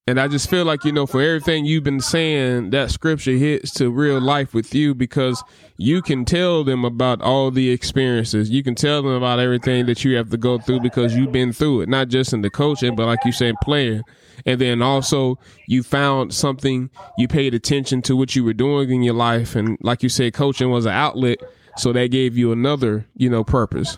and 0.05 0.19
I 0.19 0.27
just 0.27 0.49
feel 0.49 0.65
like 0.65 0.83
you 0.83 0.91
know 0.91 1.05
for 1.05 1.21
everything 1.21 1.63
you've 1.63 1.85
been 1.85 2.01
saying, 2.01 2.71
that 2.71 2.91
scripture 2.91 3.31
hits 3.31 3.71
to 3.75 3.89
real 3.89 4.19
life 4.19 4.53
with 4.53 4.75
you 4.75 4.93
because 4.93 5.41
you 5.77 6.01
can 6.01 6.25
tell 6.25 6.65
them 6.65 6.83
about 6.83 7.21
all 7.21 7.51
the 7.51 7.69
experiences. 7.69 8.49
You 8.49 8.63
can 8.63 8.75
tell 8.75 9.01
them 9.01 9.13
about 9.13 9.39
everything 9.39 9.85
that 9.85 10.03
you 10.03 10.17
have 10.17 10.29
to 10.31 10.37
go 10.37 10.59
through 10.59 10.81
because 10.81 11.15
you've 11.15 11.31
been 11.31 11.53
through 11.53 11.81
it, 11.81 11.89
not 11.89 12.09
just 12.09 12.33
in 12.33 12.41
the 12.41 12.49
coaching, 12.49 12.97
but 12.97 13.05
like 13.05 13.23
you 13.23 13.31
said, 13.31 13.55
playing. 13.63 14.03
And 14.45 14.59
then 14.59 14.81
also 14.81 15.39
you 15.67 15.83
found 15.83 16.33
something 16.33 16.89
you 17.17 17.29
paid 17.29 17.53
attention 17.53 18.01
to 18.01 18.17
what 18.17 18.35
you 18.35 18.43
were 18.43 18.53
doing 18.53 18.91
in 18.91 19.03
your 19.03 19.13
life, 19.13 19.55
and 19.55 19.77
like 19.81 20.03
you 20.03 20.09
said, 20.09 20.33
coaching 20.33 20.69
was 20.69 20.85
an 20.85 20.91
outlet, 20.91 21.37
so 21.77 21.93
that 21.93 22.11
gave 22.11 22.37
you 22.37 22.51
another 22.51 23.05
you 23.15 23.29
know 23.29 23.45
purpose. 23.45 23.97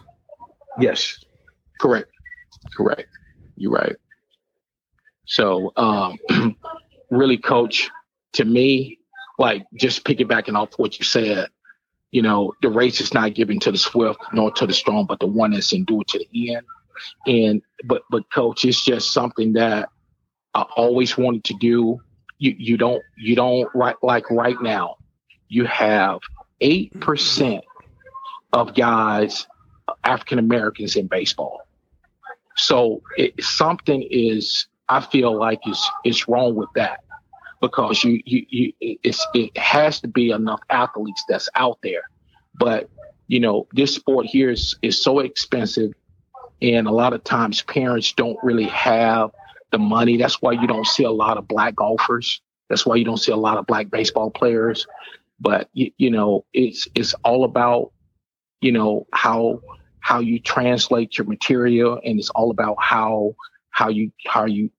Yes, 0.80 1.26
correct, 1.80 2.12
correct. 2.76 3.10
You're 3.58 3.72
right. 3.72 3.96
So, 5.26 5.74
um, 5.76 6.18
really, 7.10 7.38
coach, 7.38 7.90
to 8.34 8.46
me, 8.46 9.00
like 9.38 9.66
just 9.74 10.04
piggybacking 10.04 10.56
off 10.56 10.70
what 10.78 10.98
you 11.00 11.06
said, 11.06 11.50
you 12.12 12.22
know, 12.22 12.54
the 12.62 12.70
race 12.70 13.02
is 13.02 13.14
not 13.14 13.34
given 13.34 13.60
to 13.62 13.72
the 13.72 13.78
swift 13.78 14.20
nor 14.32 14.52
to 14.52 14.66
the 14.66 14.74
strong, 14.74 15.06
but 15.06 15.20
the 15.20 15.28
one 15.28 15.52
that's 15.52 15.74
endured 15.74 16.08
to 16.10 16.20
the 16.20 16.56
end. 16.56 16.66
And 17.28 17.62
but 17.84 18.04
but 18.10 18.24
coach, 18.32 18.64
it's 18.64 18.84
just 18.84 19.12
something 19.12 19.54
that 19.54 19.90
I 20.54 20.62
always 20.78 21.18
wanted 21.18 21.44
to 21.46 21.56
do. 21.56 22.00
You 22.38 22.56
you 22.58 22.78
don't 22.78 23.04
you 23.18 23.36
don't 23.36 23.68
right 23.76 23.98
like 24.02 24.30
right 24.32 24.56
now. 24.62 24.96
You 25.50 25.66
have 25.66 26.20
eight 26.62 26.98
percent 27.02 27.66
of 28.54 28.74
guys 28.76 29.46
African 30.04 30.40
Americans 30.40 30.96
in 30.96 31.08
baseball. 31.08 31.62
So 32.56 33.02
it, 33.18 33.44
something 33.44 34.08
is, 34.10 34.68
I 34.88 35.02
feel 35.02 35.38
like 35.38 35.60
it's 35.66 35.90
is 36.04 36.28
wrong 36.28 36.56
with 36.56 36.70
that 36.76 37.00
because 37.62 38.04
you 38.04 38.22
you, 38.26 38.46
you 38.50 38.74
it's 38.80 39.26
it 39.34 39.56
has 39.58 40.00
to 40.02 40.08
be 40.08 40.32
enough 40.32 40.62
athletes 40.70 41.24
that's 41.28 41.50
out 41.56 41.80
there, 41.82 42.04
but 42.60 42.90
you 43.28 43.40
know 43.40 43.68
this 43.74 43.96
sport 43.96 44.26
here 44.28 44.52
is 44.52 44.76
is 44.82 45.02
so 45.02 45.20
expensive, 45.20 45.92
and 46.62 46.88
a 46.88 46.92
lot 46.92 47.14
of 47.14 47.24
times 47.24 47.62
parents 47.64 48.14
don't 48.14 48.38
really 48.44 48.68
have 48.68 49.32
the 49.72 49.80
money. 49.80 50.18
That's 50.18 50.42
why 50.42 50.54
you 50.54 50.68
don't 50.68 50.88
see 50.88 51.04
a 51.04 51.12
lot 51.12 51.38
of 51.38 51.48
black 51.48 51.76
golfers. 51.76 52.42
That's 52.70 52.86
why 52.86 52.96
you 52.96 53.06
don't 53.06 53.18
see 53.18 53.32
a 53.32 53.38
lot 53.38 53.58
of 53.58 53.66
black 53.66 53.90
baseball 53.90 54.30
players. 54.30 54.86
But 55.40 55.70
you, 55.74 55.92
you 55.98 56.12
know 56.12 56.46
it's 56.54 56.88
it's 56.96 57.14
all 57.24 57.44
about 57.44 57.92
you 58.62 58.72
know 58.72 59.08
how 59.14 59.62
how 60.00 60.20
you 60.20 60.40
translate 60.40 61.18
your 61.18 61.26
material 61.26 62.00
and 62.06 62.20
it's 62.20 62.30
all 62.30 62.52
about 62.52 62.76
how 62.80 63.36
how 63.76 63.90
you 63.90 64.10
how 64.26 64.46
you 64.46 64.72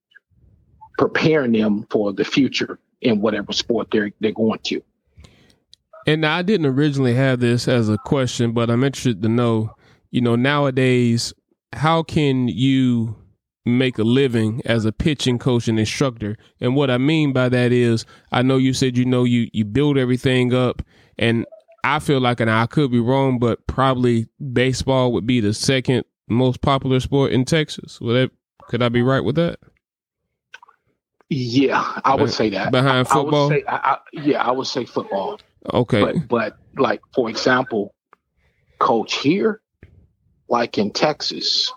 preparing 0.97 1.51
them 1.51 1.85
for 1.91 2.11
the 2.11 2.25
future 2.25 2.79
in 3.01 3.21
whatever 3.21 3.53
sport 3.53 3.87
they're 3.91 4.11
they're 4.19 4.31
going 4.31 4.59
to 4.63 4.81
And 6.07 6.25
I 6.25 6.41
didn't 6.41 6.65
originally 6.65 7.13
have 7.13 7.39
this 7.39 7.67
as 7.67 7.89
a 7.89 7.97
question, 7.99 8.53
but 8.53 8.69
I'm 8.69 8.83
interested 8.83 9.21
to 9.21 9.29
know, 9.29 9.75
you 10.09 10.21
know, 10.21 10.35
nowadays, 10.35 11.33
how 11.73 12.01
can 12.01 12.47
you 12.47 13.15
make 13.65 13.99
a 13.99 14.03
living 14.03 14.61
as 14.65 14.85
a 14.85 14.91
pitching 14.91 15.37
coach 15.37 15.67
and 15.67 15.79
instructor? 15.79 16.35
And 16.59 16.75
what 16.75 16.89
I 16.89 16.97
mean 16.97 17.33
by 17.33 17.49
that 17.49 17.71
is, 17.71 18.05
I 18.31 18.41
know 18.41 18.57
you 18.57 18.73
said, 18.73 18.97
you 18.97 19.05
know, 19.05 19.25
you, 19.25 19.49
you 19.53 19.63
build 19.65 19.97
everything 19.97 20.53
up 20.53 20.81
and 21.19 21.45
I 21.83 21.99
feel 21.99 22.19
like, 22.19 22.39
and 22.39 22.49
I 22.49 22.65
could 22.65 22.89
be 22.89 22.99
wrong, 22.99 23.37
but 23.37 23.67
probably 23.67 24.27
baseball 24.53 25.11
would 25.13 25.27
be 25.27 25.39
the 25.39 25.53
second 25.53 26.05
most 26.27 26.61
popular 26.61 26.99
sport 26.99 27.31
in 27.31 27.45
Texas. 27.45 28.01
Would 28.01 28.13
that, 28.13 28.36
could 28.67 28.81
I 28.81 28.89
be 28.89 29.01
right 29.01 29.23
with 29.23 29.35
that? 29.35 29.59
yeah 31.29 31.99
i 32.05 32.15
would 32.15 32.31
say 32.31 32.49
that 32.49 32.71
Behind 32.71 33.05
football? 33.05 33.51
I 33.51 33.55
would 33.55 33.59
say, 33.59 33.65
I, 33.67 33.75
I, 33.75 33.97
yeah 34.13 34.41
i 34.41 34.49
would 34.49 34.65
say 34.65 34.85
football 34.85 35.37
Okay. 35.73 35.99
but 35.99 36.27
but 36.29 36.57
like 36.77 37.01
for 37.13 37.29
example 37.29 37.93
coach 38.79 39.15
here 39.15 39.59
like 40.47 40.77
in 40.77 40.91
texas 40.91 41.69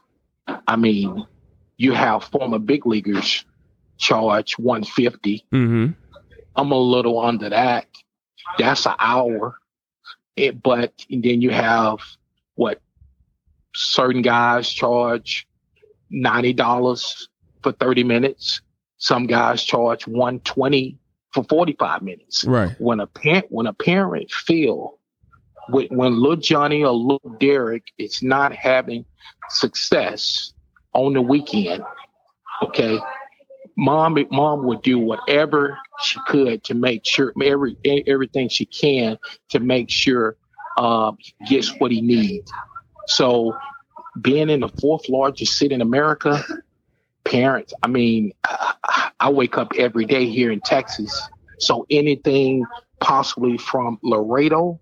i 0.46 0.76
mean 0.76 1.26
you 1.78 1.94
have 1.94 2.22
former 2.22 2.60
big 2.60 2.86
leaguers 2.86 3.44
charge 3.98 4.56
150 4.56 5.44
mm-hmm. 5.52 5.86
I'm 6.56 6.72
a 6.72 6.78
little 6.78 7.18
under 7.20 7.48
that. 7.48 7.86
That's 8.58 8.86
an 8.86 8.94
hour. 8.98 9.56
It, 10.36 10.62
but 10.62 10.92
then 11.08 11.40
you 11.40 11.50
have 11.50 11.98
what 12.54 12.80
certain 13.74 14.22
guys 14.22 14.68
charge 14.68 15.46
ninety 16.10 16.52
dollars 16.52 17.28
for 17.62 17.72
thirty 17.72 18.04
minutes. 18.04 18.60
Some 18.98 19.26
guys 19.26 19.62
charge 19.62 20.06
one 20.06 20.40
twenty 20.40 20.98
for 21.32 21.44
forty 21.44 21.74
five 21.78 22.02
minutes. 22.02 22.44
Right. 22.44 22.74
When 22.78 23.00
a 23.00 23.06
parent 23.06 23.46
when 23.50 23.66
a 23.66 23.72
parent 23.72 24.30
feel 24.30 24.98
when, 25.68 25.86
when 25.88 26.20
little 26.20 26.36
Johnny 26.36 26.84
or 26.84 26.92
little 26.92 27.36
Derek 27.38 27.84
is 27.98 28.22
not 28.22 28.54
having 28.54 29.04
success 29.48 30.52
on 30.92 31.12
the 31.12 31.22
weekend, 31.22 31.84
okay, 32.62 32.98
mom 33.76 34.16
mom 34.30 34.64
would 34.64 34.82
do 34.82 34.98
whatever 34.98 35.78
she 36.02 36.18
could 36.26 36.64
to 36.64 36.74
make 36.74 37.04
sure 37.04 37.32
every 37.42 37.76
everything 38.06 38.48
she 38.48 38.66
can 38.66 39.18
to 39.50 39.60
make 39.60 39.90
sure 39.90 40.36
uh, 40.76 41.12
gets 41.48 41.78
what 41.78 41.90
he 41.90 42.00
needs. 42.00 42.50
So 43.06 43.56
being 44.20 44.50
in 44.50 44.60
the 44.60 44.68
fourth 44.68 45.08
largest 45.08 45.56
city 45.56 45.74
in 45.74 45.80
America, 45.80 46.44
parents, 47.24 47.72
I 47.82 47.88
mean, 47.88 48.32
I, 49.20 49.30
wake 49.30 49.58
up 49.58 49.72
every 49.76 50.06
day 50.06 50.26
here 50.26 50.50
in 50.50 50.60
Texas. 50.60 51.28
So 51.58 51.86
anything 51.90 52.64
possibly 52.98 53.58
from 53.58 53.98
Laredo, 54.02 54.80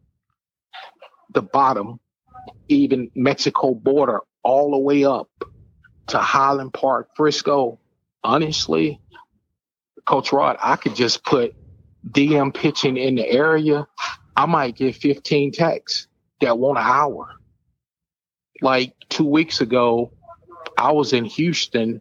the 1.35 1.43
bottom, 1.43 2.01
even 2.69 3.11
Mexico 3.15 3.75
border, 3.75 4.21
all 4.43 4.71
the 4.71 4.79
way 4.79 5.05
up 5.05 5.29
to 6.09 6.19
Highland 6.19 6.73
Park, 6.73 7.11
Frisco, 7.17 7.79
honestly, 8.25 9.01
Coach 10.07 10.33
Rod, 10.33 10.57
I 10.63 10.77
could 10.77 10.95
just 10.95 11.23
put 11.25 11.55
DM 12.09 12.55
pitching 12.55 12.97
in 12.97 13.17
the 13.17 13.29
area. 13.29 13.87
I 14.37 14.47
might 14.47 14.77
get 14.77 14.95
15 14.97 15.53
texts 15.53 16.07
that 16.41 16.59
want 16.59 16.79
an 16.79 16.85
hour. 16.87 17.38
Like 18.61 18.95
two 19.09 19.25
weeks 19.25 19.61
ago, 19.61 20.13
I 20.77 20.93
was 20.93 21.13
in 21.13 21.25
Houston. 21.25 22.01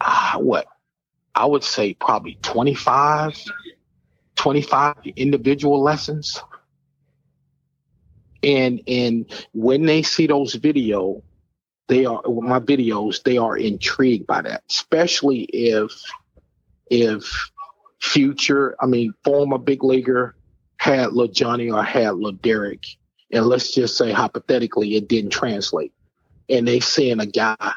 Ah, 0.00 0.36
what? 0.38 0.66
I 1.34 1.46
would 1.46 1.64
say 1.64 1.94
probably 1.94 2.38
25, 2.42 3.36
25 4.36 4.96
individual 5.16 5.82
lessons. 5.82 6.42
And 8.42 8.80
and 8.86 9.30
when 9.52 9.84
they 9.84 10.02
see 10.02 10.26
those 10.26 10.54
video, 10.54 11.22
they 11.88 12.06
are 12.06 12.22
my 12.26 12.60
videos, 12.60 13.22
they 13.22 13.36
are 13.36 13.56
intrigued 13.56 14.26
by 14.26 14.42
that, 14.42 14.62
especially 14.70 15.40
if 15.42 15.92
if 16.90 17.50
future, 18.00 18.74
I 18.80 18.86
mean, 18.86 19.14
former 19.24 19.58
big 19.58 19.84
leaguer 19.84 20.34
had 20.78 21.12
little 21.12 21.32
Johnny 21.32 21.70
or 21.70 21.82
had 21.82 22.14
little 22.14 22.32
Derek, 22.32 22.84
and 23.32 23.46
let's 23.46 23.72
just 23.72 23.96
say 23.96 24.12
hypothetically 24.12 24.96
it 24.96 25.08
didn't 25.08 25.30
translate, 25.30 25.92
and 26.48 26.66
they 26.66 26.80
seeing 26.80 27.20
a 27.20 27.26
guy, 27.26 27.72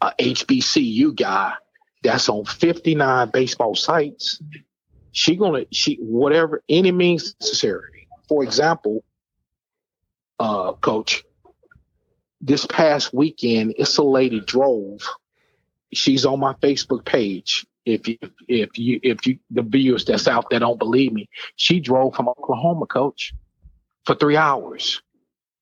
a 0.00 0.12
HBCU 0.18 1.14
guy 1.14 1.54
that's 2.02 2.28
on 2.28 2.44
59 2.44 3.30
baseball 3.30 3.74
sites, 3.74 4.40
she 5.12 5.36
gonna 5.36 5.64
she 5.70 5.96
whatever 5.96 6.62
any 6.68 6.92
means 6.92 7.34
necessary. 7.40 8.08
For 8.28 8.42
example, 8.42 9.04
uh, 10.38 10.72
coach, 10.74 11.24
this 12.40 12.64
past 12.66 13.12
weekend, 13.12 13.74
it's 13.76 13.98
a 13.98 14.02
lady 14.02 14.40
drove. 14.40 15.02
She's 15.92 16.24
on 16.24 16.40
my 16.40 16.54
Facebook 16.54 17.04
page. 17.04 17.66
If 17.84 18.06
you, 18.06 18.18
if 18.46 18.78
you, 18.78 19.00
if 19.02 19.26
you, 19.26 19.38
the 19.50 19.62
viewers 19.62 20.04
that's 20.04 20.28
out 20.28 20.48
there 20.50 20.60
don't 20.60 20.78
believe 20.78 21.12
me, 21.12 21.28
she 21.56 21.80
drove 21.80 22.14
from 22.14 22.28
Oklahoma, 22.28 22.86
coach, 22.86 23.34
for 24.10 24.16
three 24.16 24.36
hours. 24.36 25.02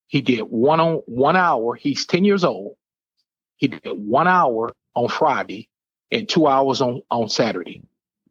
He 0.07 0.23
did 0.23 0.41
one 0.41 0.81
on 0.81 1.03
one 1.05 1.37
hour. 1.37 1.75
He's 1.75 2.07
10 2.07 2.25
years 2.25 2.45
old. 2.45 2.77
He 3.57 3.69
did 3.69 3.83
one 3.85 4.27
hour 4.27 4.73
on 4.95 5.09
Friday 5.11 5.69
and 6.11 6.27
two 6.27 6.47
hours 6.47 6.81
on, 6.81 7.03
on 7.11 7.29
Saturday. 7.29 7.83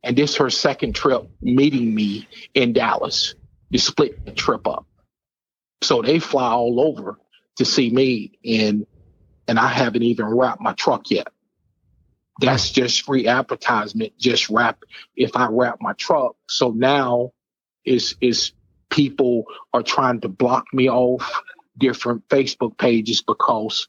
And 0.02 0.18
this 0.18 0.38
her 0.38 0.50
second 0.50 0.96
trip 0.96 1.30
meeting 1.40 1.94
me 1.94 2.28
in 2.56 2.74
Dallas. 2.74 3.36
You 3.70 3.78
split 3.78 4.26
the 4.26 4.32
trip 4.32 4.68
up. 4.68 4.88
So 5.84 6.02
they 6.02 6.18
fly 6.18 6.50
all 6.50 6.82
over 6.82 7.20
to 7.58 7.66
see 7.66 7.92
me 7.92 8.40
and 8.44 8.88
and 9.48 9.60
I 9.60 9.68
haven't 9.68 10.02
even 10.02 10.26
wrapped 10.26 10.62
my 10.62 10.74
truck 10.74 11.12
yet. 11.12 11.28
That's 12.42 12.72
just 12.72 13.04
free 13.04 13.28
advertisement, 13.28 14.18
just 14.18 14.50
wrap 14.50 14.82
if 15.16 15.36
I 15.36 15.48
wrap 15.52 15.78
my 15.80 15.94
truck. 15.94 16.38
So 16.48 16.72
now 16.72 17.34
is 17.86 18.16
is 18.20 18.54
people 18.98 19.46
are 19.74 19.84
trying 19.84 20.20
to 20.22 20.28
block 20.28 20.66
me 20.74 20.90
off 20.90 21.42
different 21.78 22.28
Facebook 22.30 22.78
pages 22.80 23.22
because 23.22 23.88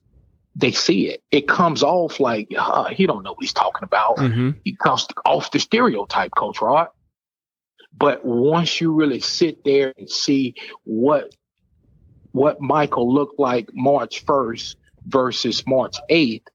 they 0.55 0.71
see 0.71 1.09
it. 1.09 1.23
It 1.31 1.49
comes 1.49 1.83
off 1.83 2.21
like 2.21 2.53
uh, 2.57 2.85
he 2.85 3.07
don't 3.07 3.23
know 3.23 3.31
what 3.31 3.41
he's 3.41 3.55
talking 3.55 3.85
about. 3.85 4.19
hmm 4.19 4.51
He 4.65 4.77
comes 4.77 5.07
off 5.25 5.51
the 5.51 5.61
stereotype, 5.61 6.33
Coach 6.37 6.61
Rod. 6.61 6.89
But 7.97 8.25
once 8.25 8.81
you 8.81 8.93
really 8.93 9.21
sit 9.21 9.65
there 9.65 9.95
and 9.97 10.11
see 10.11 10.55
what 10.85 11.35
what 12.33 12.61
Michael 12.61 13.13
looked 13.13 13.41
like 13.41 13.71
March 13.73 14.27
1st 14.27 14.77
versus 15.07 15.67
March 15.67 15.97
8th, 16.11 16.47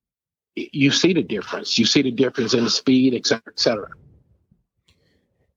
you 0.56 0.92
see 0.92 1.14
the 1.14 1.24
difference. 1.24 1.80
You 1.80 1.86
see 1.86 2.04
the 2.04 2.12
difference 2.12 2.54
in 2.54 2.64
the 2.64 2.70
speed, 2.70 3.16
et 3.16 3.26
cetera, 3.26 3.44
et 3.48 3.60
cetera. 3.60 3.90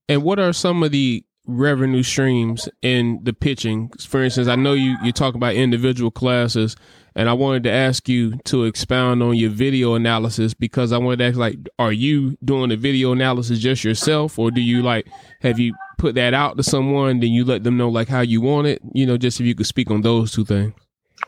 And 0.08 0.22
what 0.22 0.38
are 0.38 0.54
some 0.54 0.82
of 0.82 0.92
the 0.92 1.25
revenue 1.46 2.02
streams 2.02 2.68
in 2.82 3.20
the 3.22 3.32
pitching? 3.32 3.90
For 3.98 4.22
instance, 4.22 4.48
I 4.48 4.56
know 4.56 4.74
you 4.74 4.96
you 5.02 5.12
talk 5.12 5.34
about 5.34 5.54
individual 5.54 6.10
classes, 6.10 6.76
and 7.14 7.28
I 7.28 7.32
wanted 7.32 7.62
to 7.64 7.70
ask 7.70 8.08
you 8.08 8.36
to 8.44 8.64
expound 8.64 9.22
on 9.22 9.36
your 9.36 9.50
video 9.50 9.94
analysis 9.94 10.54
because 10.54 10.92
I 10.92 10.98
wanted 10.98 11.18
to 11.18 11.24
ask, 11.24 11.36
like, 11.36 11.58
are 11.78 11.92
you 11.92 12.36
doing 12.44 12.68
the 12.70 12.76
video 12.76 13.12
analysis 13.12 13.58
just 13.58 13.84
yourself, 13.84 14.38
or 14.38 14.50
do 14.50 14.60
you 14.60 14.82
like 14.82 15.06
have 15.40 15.58
you 15.58 15.74
put 15.98 16.14
that 16.16 16.34
out 16.34 16.56
to 16.56 16.62
someone, 16.62 17.20
then 17.20 17.30
you 17.30 17.44
let 17.44 17.64
them 17.64 17.76
know 17.76 17.88
like 17.88 18.08
how 18.08 18.20
you 18.20 18.40
want 18.40 18.66
it? 18.66 18.82
You 18.92 19.06
know, 19.06 19.16
just 19.16 19.40
if 19.40 19.46
you 19.46 19.54
could 19.54 19.66
speak 19.66 19.90
on 19.90 20.02
those 20.02 20.32
two 20.32 20.44
things. 20.44 20.74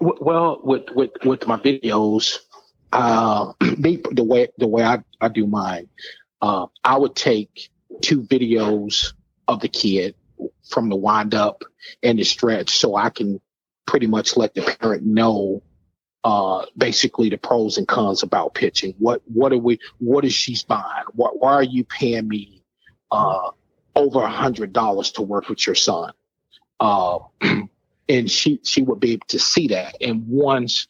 Well, 0.00 0.60
with 0.62 0.90
with 0.94 1.10
with 1.24 1.46
my 1.46 1.56
videos, 1.58 2.38
uh, 2.92 3.52
the 3.60 4.24
way 4.24 4.48
the 4.58 4.66
way 4.66 4.84
I, 4.84 5.02
I 5.20 5.28
do 5.28 5.46
mine, 5.46 5.88
uh, 6.42 6.66
I 6.84 6.96
would 6.96 7.16
take 7.16 7.70
two 8.00 8.22
videos 8.22 9.12
of 9.48 9.60
the 9.60 9.68
kid 9.68 10.14
from 10.68 10.88
the 10.88 10.96
wind 10.96 11.34
up 11.34 11.64
and 12.02 12.18
the 12.18 12.24
stretch, 12.24 12.76
so 12.78 12.94
I 12.94 13.10
can 13.10 13.40
pretty 13.86 14.06
much 14.06 14.36
let 14.36 14.54
the 14.54 14.62
parent 14.62 15.04
know, 15.04 15.62
uh, 16.22 16.66
basically 16.76 17.30
the 17.30 17.38
pros 17.38 17.78
and 17.78 17.88
cons 17.88 18.22
about 18.22 18.54
pitching. 18.54 18.94
What 18.98 19.22
what 19.26 19.52
are 19.52 19.58
we? 19.58 19.80
What 19.98 20.24
is 20.24 20.34
she's 20.34 20.62
buying? 20.62 21.06
What 21.14 21.40
why 21.40 21.54
are 21.54 21.62
you 21.62 21.84
paying 21.84 22.28
me, 22.28 22.62
uh, 23.10 23.50
over 23.96 24.20
a 24.20 24.30
hundred 24.30 24.72
dollars 24.72 25.12
to 25.12 25.22
work 25.22 25.48
with 25.48 25.66
your 25.66 25.74
son? 25.74 26.12
Uh, 26.78 27.18
and 28.08 28.30
she 28.30 28.60
she 28.62 28.82
would 28.82 29.00
be 29.00 29.12
able 29.12 29.26
to 29.28 29.38
see 29.38 29.68
that 29.68 29.96
and 30.00 30.26
once 30.26 30.86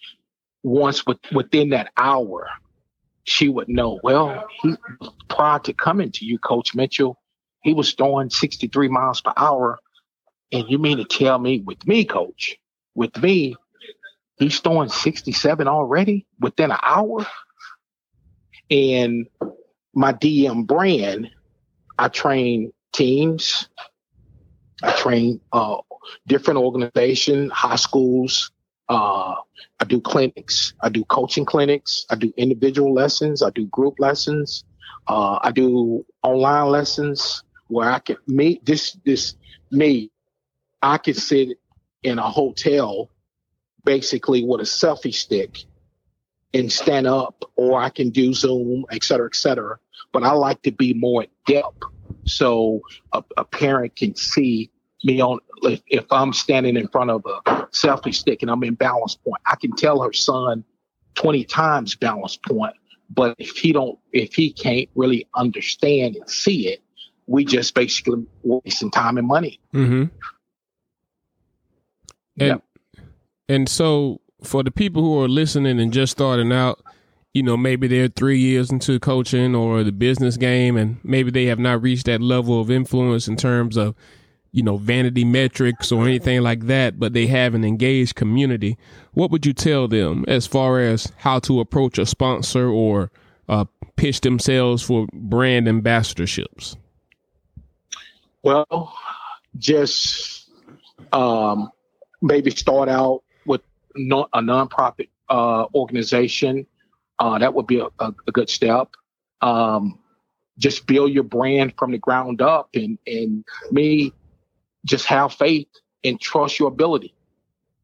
once 0.63 1.07
with, 1.07 1.19
within 1.33 1.71
that 1.71 1.91
hour 1.97 2.49
she 3.25 3.49
would 3.49 3.69
know 3.69 3.99
well 4.03 4.47
he 4.63 4.75
prior 5.29 5.59
to 5.59 5.73
coming 5.73 6.11
to 6.11 6.25
you 6.25 6.39
coach 6.39 6.75
mitchell 6.75 7.19
he 7.63 7.75
was 7.75 7.93
throwing 7.93 8.31
63 8.31 8.89
miles 8.89 9.21
per 9.21 9.33
hour 9.37 9.79
and 10.53 10.65
you 10.69 10.79
mean 10.79 10.99
to 10.99 11.05
tell 11.05 11.39
me 11.39 11.61
with 11.61 11.87
me 11.87 12.05
coach 12.05 12.57
with 12.95 13.17
me 13.23 13.57
he's 14.39 14.61
throwing 14.61 14.89
67 14.89 15.69
already 15.69 16.27
within 16.41 16.71
an 16.71 16.79
hour 16.83 17.27
and 18.71 19.27
my 19.95 20.13
dm 20.13 20.67
brand 20.67 21.31
i 21.99 22.09
train 22.09 22.73
teams 22.93 23.69
i 24.83 24.93
train 24.93 25.41
uh, 25.53 25.77
different 26.27 26.59
organizations, 26.59 27.53
high 27.53 27.77
schools. 27.77 28.51
Uh, 28.89 29.35
I 29.81 29.85
do 29.85 30.01
clinics. 30.01 30.75
I 30.81 30.89
do 30.89 31.05
coaching 31.05 31.45
clinics. 31.45 32.07
I 32.11 32.17
do 32.17 32.33
individual 32.37 32.95
lessons. 32.95 33.43
I 33.43 33.51
do 33.51 33.67
group 33.67 33.95
lessons. 33.99 34.65
Uh, 35.07 35.39
I 35.43 35.51
do 35.51 36.05
online 36.23 36.69
lessons 36.69 37.43
where 37.69 37.91
I 37.91 38.01
can 38.01 38.17
meet 38.27 38.65
this, 38.65 38.97
this 39.05 39.35
me. 39.71 40.11
I 40.83 40.99
could 40.99 41.17
sit 41.17 41.59
in 42.03 42.19
a 42.19 42.29
hotel 42.29 43.11
basically 43.85 44.45
with 44.45 44.61
a 44.61 44.65
selfie 44.65 45.15
stick 45.15 45.65
and 46.55 46.71
stand 46.73 47.07
up 47.07 47.45
or 47.57 47.81
I 47.81 47.91
can 47.91 48.11
do 48.11 48.33
Zoom, 48.33 48.85
et 48.91 49.03
cetera, 49.05 49.27
et 49.27 49.35
cetera. 49.35 49.79
But 50.13 50.25
I 50.25 50.33
like 50.33 50.63
to 50.63 50.73
be 50.73 50.95
more 50.95 51.25
in 51.25 51.29
depth 51.47 51.83
so 52.25 52.83
a, 53.13 53.23
a 53.37 53.45
parent 53.45 53.97
can 53.97 54.15
see 54.15 54.71
me 55.05 55.21
on 55.21 55.39
if, 55.63 55.83
if 55.87 56.11
I'm 56.11 56.33
standing 56.33 56.77
in 56.77 56.89
front 56.89 57.11
of 57.11 57.25
a 57.27 57.67
selfie 57.67 58.15
stick 58.15 58.43
and 58.43 58.51
I'm 58.51 58.63
in 58.65 58.75
balance 58.75 59.17
point, 59.17 59.41
I 59.47 59.57
can 59.57 59.73
tell 59.73 60.03
her 60.03 60.13
son 60.13 60.65
20 61.15 61.45
times 61.45 61.95
balance 61.95 62.37
point. 62.37 62.75
But 63.11 63.35
if 63.39 63.57
he 63.57 63.73
don't, 63.73 63.99
if 64.13 64.35
he 64.35 64.53
can't 64.53 64.89
really 64.95 65.27
understand 65.35 66.17
and 66.17 66.29
see 66.29 66.69
it, 66.69 66.83
we 67.29 67.45
just 67.45 67.75
basically 67.75 68.27
wasting 68.43 68.91
time 68.91 69.19
and 69.19 69.29
money. 69.29 69.61
Mm-hmm. 69.75 70.05
And 72.41 72.49
Yep. 72.49 72.63
and 73.49 73.69
so 73.69 74.21
for 74.43 74.63
the 74.63 74.71
people 74.71 75.03
who 75.03 75.23
are 75.23 75.29
listening 75.29 75.79
and 75.81 75.93
just 75.93 76.13
starting 76.13 76.53
out, 76.53 76.81
you 77.35 77.43
know, 77.43 77.57
maybe 77.57 77.87
they're 77.87 78.09
three 78.09 78.39
years 78.39 78.71
into 78.71 78.99
coaching 78.99 79.55
or 79.55 79.85
the 79.85 79.93
business 79.93 80.37
game, 80.37 80.77
and 80.77 80.99
maybe 81.05 81.31
they 81.31 81.47
have 81.47 81.59
not 81.59 81.83
reached 81.83 82.07
that 82.07 82.21
level 82.21 82.61
of 82.61 82.71
influence 82.71 83.29
in 83.29 83.37
terms 83.37 83.77
of, 83.77 83.95
you 84.53 84.63
know, 84.63 84.77
vanity 84.79 85.25
metrics 85.25 85.93
or 85.93 86.05
anything 86.07 86.41
like 86.41 86.67
that, 86.67 86.99
but 86.99 87.13
they 87.13 87.27
have 87.27 87.55
an 87.55 87.65
engaged 87.65 88.15
community. 88.15 88.79
What 89.13 89.31
would 89.31 89.45
you 89.45 89.53
tell 89.53 89.89
them 89.89 90.25
as 90.27 90.47
far 90.47 90.81
as 90.81 91.13
how 91.19 91.41
to 91.41 91.61
approach 91.61 91.99
a 91.99 92.07
sponsor 92.07 92.69
or 92.69 93.11
uh, 93.49 93.67
pitch 93.97 94.21
themselves 94.23 94.83
for 94.83 95.07
brand 95.13 95.67
ambassadorships? 95.67 96.77
Well, 98.49 98.97
just 99.59 100.49
um, 101.13 101.71
maybe 102.23 102.51
start 102.51 102.89
out 102.89 103.23
with 103.45 103.61
a 103.95 103.99
nonprofit 104.41 105.11
uh, 105.29 105.67
organization. 105.75 106.67
Uh, 107.19 107.39
that 107.41 107.53
would 107.53 107.67
be 107.67 107.81
a, 107.81 107.89
a, 107.99 108.15
a 108.27 108.33
good 108.33 108.49
step. 108.49 108.89
Um, 109.43 109.99
just 110.57 110.87
build 110.87 111.13
your 111.13 111.25
brand 111.25 111.75
from 111.79 111.93
the 111.93 111.99
ground 111.99 112.41
up, 112.41 112.71
and 112.73 112.99
and 113.07 113.45
me, 113.71 114.15
just 114.87 115.05
have 115.05 115.35
faith 115.35 115.69
and 116.03 116.19
trust 116.19 116.59
your 116.59 116.69
ability. 116.69 117.15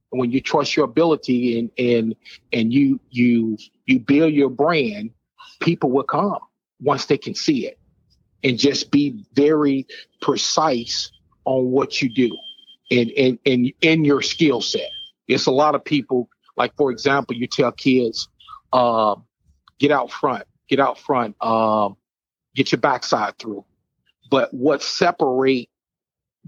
When 0.08 0.30
you 0.30 0.40
trust 0.40 0.76
your 0.76 0.86
ability 0.86 1.58
and 1.58 1.70
and 1.76 2.16
and 2.54 2.72
you 2.72 3.00
you 3.10 3.58
you 3.84 4.00
build 4.00 4.32
your 4.32 4.48
brand, 4.48 5.10
people 5.60 5.90
will 5.90 6.04
come 6.04 6.38
once 6.80 7.04
they 7.04 7.18
can 7.18 7.34
see 7.34 7.66
it 7.66 7.78
and 8.44 8.58
just 8.58 8.90
be 8.90 9.24
very 9.32 9.86
precise 10.20 11.10
on 11.46 11.70
what 11.70 12.00
you 12.00 12.14
do 12.14 12.36
and 12.90 13.10
in 13.10 13.38
in 13.44 13.72
in 13.80 14.04
your 14.04 14.22
skill 14.22 14.60
set. 14.60 14.90
It's 15.26 15.46
a 15.46 15.50
lot 15.50 15.74
of 15.74 15.84
people 15.84 16.28
like 16.56 16.76
for 16.76 16.90
example, 16.90 17.34
you 17.34 17.46
tell 17.46 17.72
kids, 17.72 18.28
uh, 18.72 19.16
get 19.78 19.90
out 19.90 20.12
front, 20.12 20.44
get 20.68 20.78
out 20.78 20.98
front, 20.98 21.42
um, 21.44 21.96
get 22.54 22.70
your 22.70 22.80
backside 22.80 23.38
through. 23.38 23.64
But 24.30 24.52
what 24.54 24.82
separate 24.82 25.68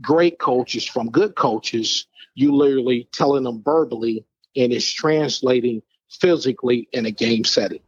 great 0.01 0.39
coaches 0.39 0.87
from 0.87 1.11
good 1.11 1.35
coaches, 1.35 2.07
you 2.35 2.55
literally 2.55 3.09
telling 3.13 3.45
them 3.45 3.63
verbally 3.65 4.25
and 4.55 4.73
it's 4.73 4.91
translating 4.91 5.83
physically 6.09 6.89
in 6.93 7.07
a 7.07 7.11
game 7.11 7.45
setting. 7.45 7.81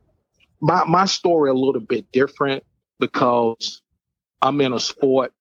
My 0.61 0.85
my 0.85 1.05
story 1.05 1.51
a 1.51 1.55
little 1.55 1.81
bit 1.81 2.11
different 2.13 2.65
because 2.99 3.81
I'm 4.41 4.61
in 4.61 4.73
a 4.73 4.81
sport 4.81 5.33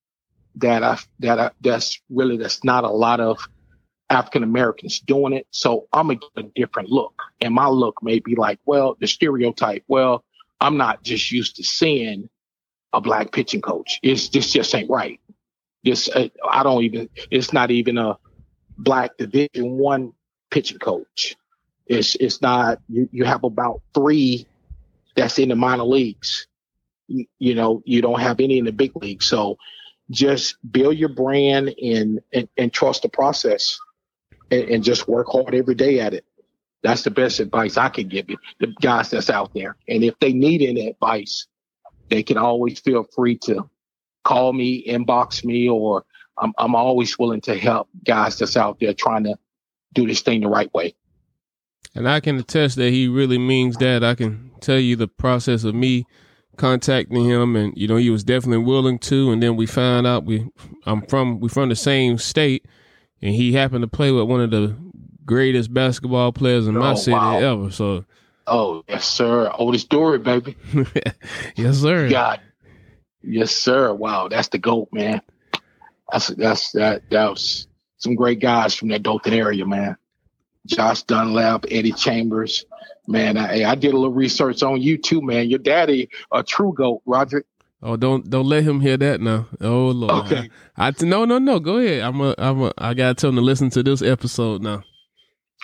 that 0.56 0.84
I 0.84 0.98
that 1.20 1.40
I, 1.40 1.52
that's 1.62 2.02
really 2.10 2.38
that's 2.38 2.64
not 2.64 2.84
a 2.84 2.90
lot 2.90 3.20
of 3.20 3.40
African 4.10 4.44
Americans 4.44 5.00
doing 5.00 5.34
it. 5.34 5.48
So 5.52 5.88
I'm 5.94 6.08
gonna 6.08 6.20
get 6.20 6.46
a 6.46 6.50
different 6.56 6.90
look, 6.90 7.22
and 7.42 7.54
my 7.54 7.68
look 7.68 8.02
may 8.02 8.20
be 8.20 8.36
like, 8.36 8.60
well, 8.66 8.98
the 9.00 9.08
stereotype. 9.08 9.84
Well, 9.88 10.24
I'm 10.60 10.78
not 10.78 11.04
just 11.04 11.32
used 11.32 11.58
to 11.58 11.64
seeing 11.64 12.30
a 12.94 13.02
black 13.02 13.32
pitching 13.32 13.62
coach. 13.62 14.00
It's 14.02 14.30
this 14.30 14.52
just 14.52 14.74
ain't 14.74 14.90
right. 14.90 15.20
This 15.84 16.10
uh, 16.10 16.30
I 16.50 16.64
don't 16.64 16.84
even. 16.84 17.10
It's 17.30 17.54
not 17.54 17.72
even 17.72 17.98
a 17.98 18.18
black 18.78 19.18
Division 19.18 19.78
One 19.78 20.14
pitching 20.50 20.80
coach. 20.80 21.36
It's 21.86 22.16
it's 22.16 22.42
not. 22.42 22.80
You 22.90 23.08
you 23.12 23.26
have 23.26 23.44
about 23.44 23.82
three 23.94 24.48
that's 25.16 25.40
in 25.40 25.50
the 25.50 25.56
minor 25.56 25.84
leagues. 25.84 26.48
You, 27.08 27.56
know, 27.56 27.82
you 27.86 28.02
don't 28.02 28.20
have 28.20 28.40
any 28.40 28.58
in 28.58 28.66
the 28.66 28.72
big 28.72 28.96
league. 28.96 29.24
So 29.24 29.58
just 30.10 30.58
build 30.72 30.98
your 30.98 31.10
brand 31.10 31.74
and 31.82 32.22
and, 32.34 32.48
and 32.58 32.72
trust 32.72 33.02
the 33.02 33.10
process, 33.10 33.80
and, 34.52 34.64
and 34.70 34.84
just 34.84 35.08
work 35.08 35.28
hard 35.30 35.56
every 35.56 35.76
day 35.76 36.00
at 36.00 36.14
it. 36.14 36.26
That's 36.84 37.04
the 37.04 37.12
best 37.12 37.40
advice 37.40 37.76
I 37.76 37.90
can 37.90 38.08
give 38.08 38.30
you, 38.30 38.38
the 38.60 38.68
guys 38.82 39.10
that's 39.10 39.30
out 39.30 39.54
there. 39.54 39.76
And 39.88 40.04
if 40.04 40.18
they 40.20 40.32
need 40.32 40.62
any 40.62 40.88
advice, 40.88 41.48
they 42.10 42.24
can 42.24 42.38
always 42.38 42.80
feel 42.80 43.04
free 43.16 43.38
to 43.40 43.70
call 44.24 44.54
me, 44.54 44.86
inbox 44.86 45.44
me, 45.44 45.68
or 45.68 46.06
I'm, 46.38 46.54
I'm 46.58 46.76
always 46.76 47.18
willing 47.18 47.42
to 47.42 47.58
help 47.58 47.90
guys 48.06 48.38
that's 48.38 48.56
out 48.56 48.80
there 48.80 48.94
trying 48.94 49.24
to 49.24 49.38
do 49.94 50.08
this 50.08 50.22
thing 50.22 50.42
the 50.42 50.48
right 50.48 50.72
way. 50.74 50.96
And 51.96 52.08
I 52.08 52.20
can 52.20 52.38
attest 52.38 52.76
that 52.76 52.92
he 52.92 53.08
really 53.08 53.40
means 53.40 53.78
that. 53.78 54.04
I 54.04 54.14
can 54.14 54.52
tell 54.62 54.80
you 54.80 54.96
the 54.96 55.08
process 55.08 55.64
of 55.64 55.74
me 55.74 56.06
contacting 56.58 57.24
him 57.26 57.56
and 57.56 57.78
you 57.78 57.88
know 57.88 57.96
he 57.96 58.10
was 58.10 58.24
definitely 58.24 58.64
willing 58.66 59.00
to 59.00 59.32
and 59.32 59.42
then 59.42 59.56
we 59.56 59.66
found 59.66 60.06
out 60.08 60.26
we 60.26 60.50
I'm 60.86 61.02
from 61.04 61.40
we 61.40 61.50
from 61.50 61.70
the 61.70 61.76
same 61.76 62.18
state 62.18 62.66
and 63.22 63.34
he 63.36 63.54
happened 63.54 63.84
to 63.84 63.88
play 63.88 64.12
with 64.12 64.26
one 64.28 64.42
of 64.42 64.52
the 64.52 64.76
greatest 65.26 65.74
basketball 65.74 66.32
players 66.32 66.68
in 66.68 66.76
my 66.76 66.92
Oh, 66.92 66.96
city 66.96 67.16
wow. 67.16 67.38
ever. 67.40 67.72
So 67.72 68.06
Oh, 68.50 68.84
yes, 68.88 69.06
sir. 69.06 69.52
Oldest 69.56 69.86
story, 69.86 70.20
baby. 70.20 70.56
yes, 71.58 71.80
sir. 71.80 72.10
God. 72.10 72.40
Yes, 73.22 73.52
sir. 73.52 73.94
Wow, 73.94 74.30
that's 74.30 74.48
the 74.48 74.58
goat, 74.58 74.88
man. 74.94 75.22
That's 76.12 76.28
that's 76.28 76.72
that 76.72 77.02
that 77.10 77.30
was 77.30 77.68
some 77.98 78.16
great 78.16 78.40
guys 78.40 78.74
from 78.74 78.88
that 78.88 79.04
Dothan 79.04 79.34
area, 79.34 79.66
man. 79.66 79.98
Josh 80.68 81.04
Dunlap, 81.04 81.66
Eddie 81.72 81.92
Chambers. 81.94 82.66
Man, 83.08 83.38
I, 83.38 83.64
I 83.64 83.76
did 83.76 83.94
a 83.94 83.98
little 83.98 84.14
research 84.14 84.62
on 84.64 84.82
you 84.82 84.98
too, 84.98 85.22
man. 85.22 85.50
Your 85.50 85.60
daddy, 85.60 86.10
a 86.32 86.44
true 86.44 86.74
goat, 86.76 87.02
Roger. 87.06 87.46
Oh, 87.82 87.96
don't 87.96 88.30
don't 88.30 88.48
let 88.48 88.64
him 88.64 88.82
hear 88.82 88.98
that 88.98 89.22
now. 89.22 89.48
Oh 89.62 89.90
Lord. 89.90 90.26
Okay. 90.26 90.50
I, 90.76 90.88
I 90.88 90.94
no 91.02 91.26
no 91.26 91.38
no. 91.38 91.60
Go 91.60 91.78
ahead. 91.78 92.02
I'm 92.02 92.20
a 92.22 92.36
I'm 92.38 92.62
a 92.64 92.74
I 92.78 92.94
gotta 92.94 93.14
tell 93.14 93.30
him 93.30 93.36
to 93.38 93.42
listen 93.42 93.70
to 93.72 93.84
this 93.84 94.02
episode 94.02 94.62
now. 94.62 94.84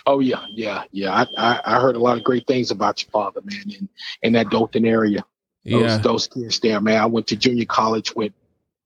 Oh 0.06 0.20
yeah, 0.20 0.44
yeah, 0.50 0.84
yeah. 0.92 1.12
I, 1.12 1.26
I 1.36 1.60
I 1.76 1.80
heard 1.80 1.96
a 1.96 1.98
lot 1.98 2.16
of 2.18 2.24
great 2.24 2.46
things 2.46 2.70
about 2.70 3.02
your 3.02 3.10
father, 3.10 3.40
man, 3.44 3.62
in 3.68 3.88
in 4.22 4.32
that 4.34 4.48
Dothan 4.50 4.86
area. 4.86 5.24
Those 5.64 5.82
Yeah. 5.82 5.98
those 5.98 6.28
kids 6.28 6.60
there, 6.60 6.80
man. 6.80 7.00
I 7.00 7.06
went 7.06 7.26
to 7.28 7.36
junior 7.36 7.64
college 7.66 8.14
with. 8.14 8.32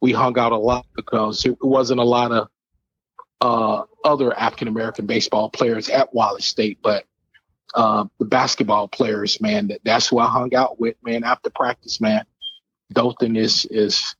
We 0.00 0.12
hung 0.12 0.38
out 0.38 0.52
a 0.52 0.56
lot 0.56 0.86
because 0.94 1.44
it 1.44 1.58
wasn't 1.60 1.98
a 1.98 2.04
lot 2.04 2.30
of 2.30 2.48
uh, 3.40 3.84
other 4.04 4.36
African 4.36 4.68
American 4.68 5.06
baseball 5.06 5.50
players 5.50 5.88
at 5.88 6.14
Wallace 6.14 6.46
State, 6.46 6.78
but 6.82 7.04
uh, 7.74 8.04
the 8.18 8.24
basketball 8.24 8.88
players, 8.88 9.40
man, 9.40 9.68
that, 9.68 9.80
that's 9.84 10.08
who 10.08 10.18
I 10.18 10.26
hung 10.26 10.54
out 10.54 10.80
with, 10.80 10.96
man. 11.02 11.24
After 11.24 11.50
practice, 11.50 12.00
man. 12.00 12.24
Dothan 12.92 13.36
is 13.36 13.66
is, 13.66 14.16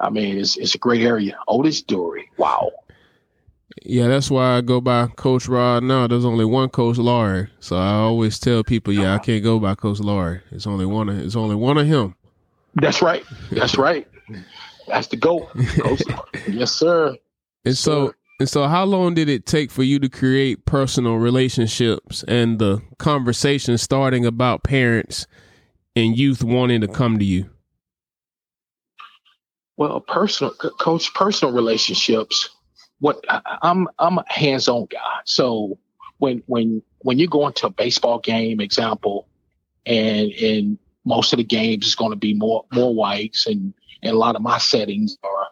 I 0.00 0.10
mean, 0.10 0.38
it's 0.38 0.56
it's 0.56 0.74
a 0.74 0.78
great 0.78 1.02
area. 1.02 1.38
Otis 1.46 1.82
Dory, 1.82 2.30
wow. 2.38 2.70
Yeah, 3.84 4.08
that's 4.08 4.30
why 4.30 4.56
I 4.56 4.60
go 4.60 4.80
by 4.80 5.06
Coach 5.08 5.46
Rod 5.46 5.82
now. 5.82 6.06
There's 6.06 6.24
only 6.24 6.44
one 6.44 6.68
Coach 6.68 6.96
Laurie. 6.96 7.48
So 7.60 7.76
I 7.76 7.92
always 7.92 8.38
tell 8.38 8.64
people, 8.64 8.92
yeah, 8.92 9.14
I 9.14 9.18
can't 9.18 9.44
go 9.44 9.60
by 9.60 9.74
Coach 9.74 10.00
Laurie. 10.00 10.40
It's 10.50 10.66
only 10.66 10.86
one 10.86 11.08
of 11.08 11.18
it's 11.18 11.36
only 11.36 11.54
one 11.54 11.78
of 11.78 11.86
him. 11.86 12.14
That's 12.74 13.02
right. 13.02 13.24
That's 13.50 13.76
right. 13.76 14.08
That's 14.88 15.08
the 15.08 15.16
goat. 15.16 15.50
Coach. 15.80 16.02
yes, 16.48 16.72
sir. 16.72 17.14
And 17.64 17.76
so. 17.76 18.14
And 18.38 18.48
so 18.48 18.66
how 18.66 18.84
long 18.84 19.14
did 19.14 19.28
it 19.28 19.46
take 19.46 19.70
for 19.70 19.82
you 19.82 19.98
to 19.98 20.08
create 20.08 20.64
personal 20.64 21.16
relationships 21.16 22.24
and 22.28 22.58
the 22.58 22.80
conversation 22.98 23.76
starting 23.78 24.24
about 24.24 24.62
parents 24.62 25.26
and 25.96 26.16
youth 26.16 26.44
wanting 26.44 26.80
to 26.80 26.88
come 26.88 27.18
to 27.18 27.24
you? 27.24 27.50
Well, 29.76 30.00
personal 30.00 30.52
coach, 30.54 31.12
personal 31.14 31.54
relationships. 31.54 32.50
What 33.00 33.24
I'm, 33.28 33.88
I'm 33.98 34.18
a 34.18 34.24
hands-on 34.28 34.86
guy. 34.86 35.20
So 35.24 35.78
when 36.18 36.42
when 36.46 36.82
when 36.98 37.18
you 37.18 37.28
go 37.28 37.46
into 37.46 37.66
a 37.66 37.70
baseball 37.70 38.18
game, 38.18 38.60
example, 38.60 39.28
and 39.86 40.30
and 40.32 40.78
most 41.04 41.32
of 41.32 41.38
the 41.38 41.44
games 41.44 41.86
is 41.86 41.94
going 41.94 42.10
to 42.10 42.16
be 42.16 42.34
more 42.34 42.64
more 42.72 42.94
whites, 42.94 43.46
and 43.46 43.72
and 44.02 44.14
a 44.14 44.18
lot 44.18 44.36
of 44.36 44.42
my 44.42 44.58
settings 44.58 45.16
are 45.22 45.48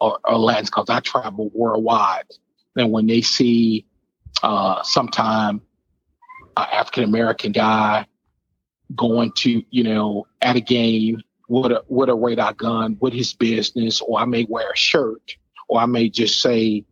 are, 0.00 0.18
are 0.24 0.38
Latins 0.38 0.70
because 0.70 0.88
I 0.88 1.00
travel 1.00 1.50
worldwide. 1.54 2.26
And 2.76 2.92
when 2.92 3.06
they 3.06 3.22
see 3.22 3.86
uh, 4.42 4.82
sometime 4.82 5.62
an 6.56 6.66
African 6.72 7.04
American 7.04 7.52
guy 7.52 8.06
going 8.94 9.32
to 9.32 9.62
you 9.70 9.82
know 9.82 10.26
at 10.42 10.56
a 10.56 10.60
game 10.60 11.20
with 11.48 11.72
a 11.72 11.82
with 11.88 12.08
a 12.08 12.14
radar 12.14 12.52
gun 12.52 12.96
with 13.00 13.12
his 13.12 13.32
business, 13.34 14.00
or 14.00 14.20
I 14.20 14.24
may 14.24 14.46
wear 14.48 14.70
a 14.70 14.76
shirt, 14.76 15.36
or 15.68 15.80
I 15.80 15.86
may 15.86 16.08
just 16.08 16.40
say 16.40 16.84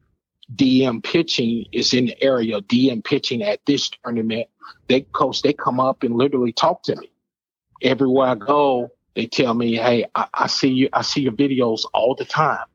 DM 0.55 1.03
pitching 1.03 1.67
is 1.73 1.95
in 1.95 2.07
the 2.07 2.23
area, 2.23 2.61
DM 2.63 3.05
pitching 3.05 3.43
at 3.43 3.65
this 3.67 3.91
tournament. 3.91 4.49
They 4.89 5.03
coach, 5.03 5.43
they 5.43 5.53
come 5.53 5.81
up 5.81 6.03
and 6.03 6.15
literally 6.15 6.53
talk 6.53 6.83
to 6.85 6.97
me. 6.97 7.11
Everywhere 7.83 8.29
I 8.29 8.35
go, 8.35 8.91
they 9.15 9.27
tell 9.27 9.55
me, 9.55 9.77
Hey, 9.77 10.07
I, 10.15 10.27
I 10.35 10.47
see 10.47 10.69
you, 10.69 10.89
I 10.93 11.03
see 11.03 11.23
your 11.23 11.33
videos 11.33 11.83
all 11.93 12.15
the 12.15 12.25
time. 12.25 12.67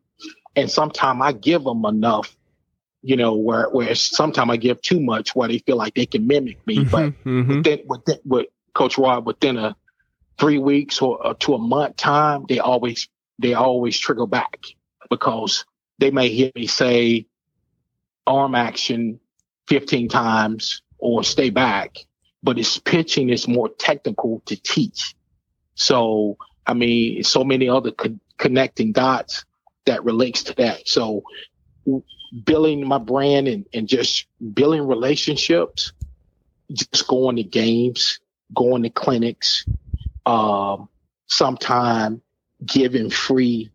And 0.55 0.69
sometimes 0.69 1.21
I 1.23 1.31
give 1.31 1.63
them 1.63 1.85
enough, 1.85 2.35
you 3.01 3.15
know, 3.15 3.35
where, 3.35 3.69
where 3.69 3.95
sometimes 3.95 4.51
I 4.51 4.57
give 4.57 4.81
too 4.81 4.99
much 4.99 5.35
where 5.35 5.47
they 5.47 5.59
feel 5.59 5.77
like 5.77 5.93
they 5.95 6.05
can 6.05 6.27
mimic 6.27 6.59
me. 6.65 6.85
But 6.85 7.13
Mhm, 7.25 7.45
mhm. 7.45 7.57
within, 7.57 7.79
within, 7.87 8.19
with 8.25 8.47
Coach 8.73 8.97
Rod, 8.97 9.25
within 9.25 9.57
a 9.57 9.75
three 10.39 10.57
weeks 10.57 11.01
or, 11.01 11.25
or 11.25 11.33
to 11.35 11.53
a 11.55 11.59
month 11.59 11.97
time, 11.97 12.45
they 12.47 12.59
always 12.59 13.09
they 13.39 13.53
always 13.53 13.97
trigger 13.97 14.25
back 14.25 14.65
because 15.09 15.65
they 15.99 16.11
may 16.11 16.29
hear 16.29 16.51
me 16.55 16.67
say 16.67 17.27
arm 18.27 18.55
action 18.55 19.19
15 19.67 20.09
times 20.09 20.81
or 20.97 21.23
stay 21.23 21.49
back, 21.49 21.97
but 22.43 22.59
it's 22.59 22.77
pitching 22.77 23.29
is 23.29 23.47
more 23.47 23.69
technical 23.69 24.41
to 24.45 24.55
teach. 24.55 25.15
So 25.75 26.37
I 26.65 26.73
mean, 26.73 27.23
so 27.23 27.43
many 27.43 27.69
other 27.69 27.91
con- 27.91 28.19
connecting 28.37 28.91
dots 28.91 29.45
that 29.89 30.05
relates 30.05 30.43
to 30.43 30.55
that. 30.55 30.87
So 30.87 31.23
building 32.43 32.87
my 32.87 32.97
brand 32.97 33.47
and, 33.47 33.65
and 33.73 33.87
just 33.87 34.27
building 34.53 34.85
relationships, 34.85 35.93
just 36.71 37.07
going 37.07 37.37
to 37.37 37.43
games, 37.43 38.19
going 38.53 38.83
to 38.83 38.89
clinics, 38.89 39.65
um, 40.25 40.89
sometime 41.27 42.21
giving 42.65 43.09
free, 43.09 43.71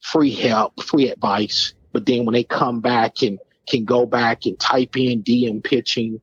free 0.00 0.32
help, 0.32 0.82
free 0.82 1.10
advice. 1.10 1.74
But 1.92 2.06
then 2.06 2.24
when 2.24 2.32
they 2.32 2.44
come 2.44 2.80
back 2.80 3.22
and 3.22 3.38
can 3.68 3.84
go 3.84 4.06
back 4.06 4.46
and 4.46 4.58
type 4.58 4.96
in 4.96 5.22
DM 5.22 5.62
pitching 5.62 6.20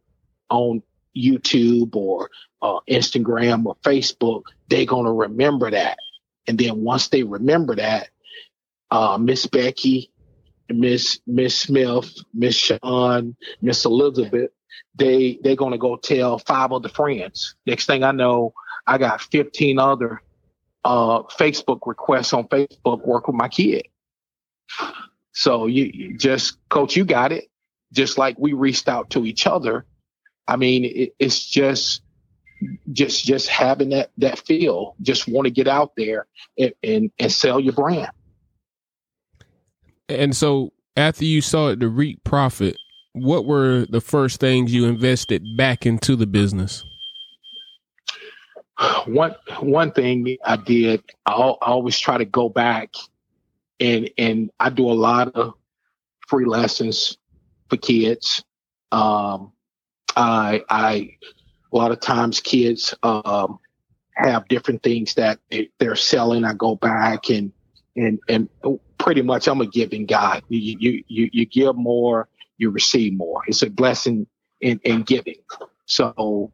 on 0.50 0.84
YouTube 1.16 1.96
or 1.96 2.30
uh, 2.62 2.80
Instagram 2.90 3.66
or 3.66 3.76
Facebook, 3.84 4.44
they're 4.70 4.86
going 4.86 5.06
to 5.06 5.12
remember 5.12 5.72
that. 5.72 5.98
And 6.48 6.58
then 6.58 6.84
once 6.84 7.08
they 7.08 7.24
remember 7.24 7.76
that, 7.76 8.10
uh, 8.92 9.18
Miss 9.18 9.48
Becky, 9.48 10.12
Miss 10.70 11.20
Miss 11.26 11.58
Smith, 11.58 12.14
Miss 12.34 12.56
Sean, 12.56 13.36
Miss 13.62 13.86
Elizabeth, 13.86 14.52
they 14.96 15.40
they're 15.44 15.56
gonna 15.56 15.78
go 15.78 15.96
tell 15.96 16.38
five 16.40 16.72
other 16.72 16.90
friends. 16.90 17.56
Next 17.66 17.86
thing 17.86 18.04
I 18.04 18.12
know, 18.12 18.54
I 18.86 18.98
got 18.98 19.22
15 19.22 19.80
other 19.80 20.22
uh, 20.84 21.24
Facebook 21.24 21.80
requests 21.86 22.34
on 22.34 22.48
Facebook 22.48 23.06
work 23.06 23.28
with 23.28 23.36
my 23.36 23.48
kid. 23.48 23.88
So 25.34 25.68
you, 25.68 25.86
you 25.94 26.18
just 26.18 26.58
coach, 26.70 26.96
you 26.96 27.06
got 27.06 27.32
it. 27.32 27.46
Just 27.94 28.18
like 28.18 28.38
we 28.40 28.54
reached 28.54 28.88
out 28.88 29.10
to 29.12 29.26
each 29.26 29.48
other. 29.48 29.86
I 30.48 30.56
mean, 30.56 30.86
it, 30.86 31.16
it's 31.20 31.44
just 31.46 32.02
just 32.92 33.26
just 33.26 33.48
having 33.48 33.90
that 33.90 34.12
that 34.18 34.40
feel. 34.40 34.96
Just 35.02 35.28
want 35.28 35.46
to 35.46 35.52
get 35.52 35.68
out 35.68 35.94
there 35.96 36.28
and, 36.58 36.74
and 36.84 37.12
and 37.20 37.32
sell 37.32 37.60
your 37.60 37.74
brand. 37.74 38.12
And 40.12 40.36
so 40.36 40.72
after 40.96 41.26
you 41.26 41.42
saw 41.42 41.70
it 41.70 41.80
to 41.80 41.90
reap 41.90 42.24
profit, 42.24 42.78
what 43.14 43.46
were 43.46 43.86
the 43.90 44.02
first 44.02 44.40
things 44.40 44.74
you 44.74 44.86
invested 44.86 45.44
back 45.58 45.86
into 45.86 46.16
the 46.16 46.28
business? 46.28 46.84
one 49.06 49.36
one 49.60 49.92
thing 49.92 50.38
I 50.44 50.56
did, 50.56 51.04
I, 51.26 51.34
I 51.34 51.56
always 51.62 52.00
try 52.00 52.18
to 52.18 52.26
go 52.26 52.50
back 52.50 52.94
and 53.80 54.10
and 54.18 54.52
I 54.60 54.70
do 54.70 54.90
a 54.90 54.94
lot 54.94 55.30
of 55.36 55.54
free 56.28 56.46
lessons 56.46 57.18
for 57.70 57.78
kids. 57.78 58.44
Um, 58.92 59.52
I 60.16 60.64
I 60.70 61.12
a 61.72 61.78
lot 61.78 61.92
of 61.92 62.00
times 62.00 62.40
kids 62.40 62.94
um, 63.04 63.60
have 64.16 64.48
different 64.48 64.84
things 64.84 65.14
that 65.16 65.40
they, 65.50 65.70
they're 65.80 65.96
selling. 65.96 66.44
I 66.44 66.54
go 66.54 66.76
back 66.76 67.30
and 67.30 67.52
and 67.96 68.20
and 68.28 68.50
pretty 69.02 69.22
much 69.22 69.48
I'm 69.48 69.62
a 69.62 69.68
giving 69.68 70.06
God. 70.06 70.44
You 70.50 70.78
you 70.80 71.04
you, 71.08 71.30
you 71.34 71.46
give 71.46 71.76
more, 71.76 72.28
you 72.58 72.70
receive 72.70 73.14
more. 73.14 73.42
It's 73.48 73.62
a 73.64 73.70
blessing 73.70 74.28
in, 74.62 74.80
in 74.84 75.04
giving. 75.04 75.42
So, 75.86 76.52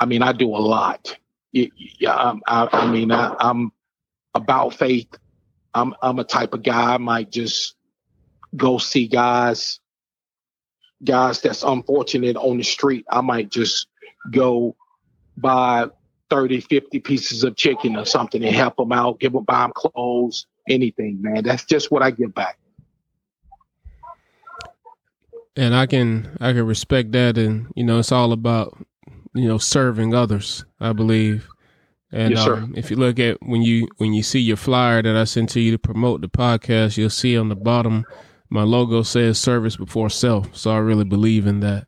I 0.00 0.06
mean, 0.06 0.22
I 0.22 0.32
do 0.32 0.48
a 0.48 0.58
lot. 0.58 1.16
Yeah, 1.52 2.14
I'm- 2.14 2.42
um, 2.48 2.68
I, 2.72 2.78
I 2.84 2.90
mean, 2.90 3.10
I, 3.12 3.34
I'm 3.38 3.72
about 4.34 4.74
faith. 4.74 5.08
I'm 5.74 5.94
I'm 6.02 6.18
a 6.18 6.24
type 6.24 6.54
of 6.54 6.62
guy. 6.62 6.94
I 6.94 6.98
might 6.98 7.30
just 7.30 7.76
go 8.56 8.78
see 8.78 9.08
guys, 9.08 9.80
guys 11.04 11.40
that's 11.40 11.62
unfortunate 11.62 12.36
on 12.36 12.58
the 12.58 12.64
street. 12.64 13.06
I 13.10 13.20
might 13.20 13.50
just 13.50 13.88
go 14.30 14.76
buy 15.36 15.86
30, 16.30 16.60
50 16.60 17.00
pieces 17.00 17.44
of 17.44 17.56
chicken 17.56 17.96
or 17.96 18.06
something 18.06 18.44
and 18.44 18.54
help 18.54 18.76
them 18.76 18.92
out, 18.92 19.20
give 19.20 19.32
them, 19.32 19.44
buy 19.44 19.62
them 19.62 19.72
clothes, 19.74 20.46
anything, 20.68 21.18
man. 21.20 21.42
That's 21.44 21.64
just 21.64 21.90
what 21.90 22.02
I 22.02 22.10
give 22.10 22.34
back. 22.34 22.58
and 25.56 25.74
I 25.74 25.86
can 25.86 26.36
I 26.40 26.52
can 26.52 26.66
respect 26.66 27.12
that, 27.12 27.38
and 27.38 27.72
you 27.74 27.84
know 27.84 27.98
it's 27.98 28.12
all 28.12 28.32
about 28.32 28.76
you 29.34 29.48
know 29.48 29.58
serving 29.58 30.14
others. 30.14 30.64
I 30.80 30.92
believe, 30.92 31.48
and 32.12 32.32
Yes, 32.32 32.46
um, 32.46 32.74
if 32.76 32.90
you 32.90 32.96
look 32.96 33.18
at 33.18 33.38
when 33.42 33.62
you 33.62 33.88
when 33.96 34.12
you 34.12 34.22
see 34.22 34.40
your 34.40 34.56
flyer 34.58 35.02
that 35.02 35.16
I 35.16 35.24
sent 35.24 35.50
to 35.50 35.60
you 35.60 35.72
to 35.72 35.78
promote 35.78 36.20
the 36.20 36.28
podcast, 36.28 36.96
you'll 36.96 37.10
see 37.10 37.36
on 37.36 37.48
the 37.48 37.56
bottom 37.56 38.04
my 38.48 38.62
logo 38.62 39.02
says 39.02 39.38
service 39.38 39.76
before 39.76 40.08
self. 40.08 40.54
So 40.54 40.70
I 40.70 40.78
really 40.78 41.04
believe 41.04 41.46
in 41.46 41.60
that. 41.60 41.86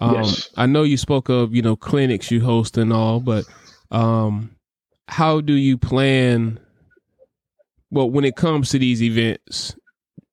Um, 0.00 0.14
Yes. 0.16 0.50
I 0.56 0.66
know 0.66 0.82
you 0.82 0.96
spoke 0.96 1.28
of 1.28 1.54
you 1.54 1.62
know 1.62 1.76
clinics 1.76 2.30
you 2.30 2.40
host 2.42 2.76
and 2.76 2.92
all, 2.92 3.20
but 3.20 3.44
um, 3.90 4.56
how 5.06 5.40
do 5.40 5.54
you 5.54 5.78
plan? 5.78 6.60
Well, 7.90 8.10
when 8.10 8.24
it 8.24 8.36
comes 8.36 8.70
to 8.70 8.78
these 8.78 9.02
events, 9.02 9.74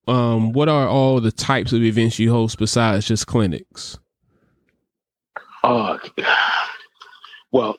um, 0.08 0.52
what 0.52 0.70
are 0.70 0.88
all 0.88 1.22
the 1.22 1.32
types 1.32 1.72
of 1.74 1.82
events 1.84 2.20
you 2.20 2.32
host 2.32 2.58
besides 2.58 3.08
just 3.08 3.28
clinics? 3.28 3.98
Uh, 5.63 5.98
well, 7.52 7.78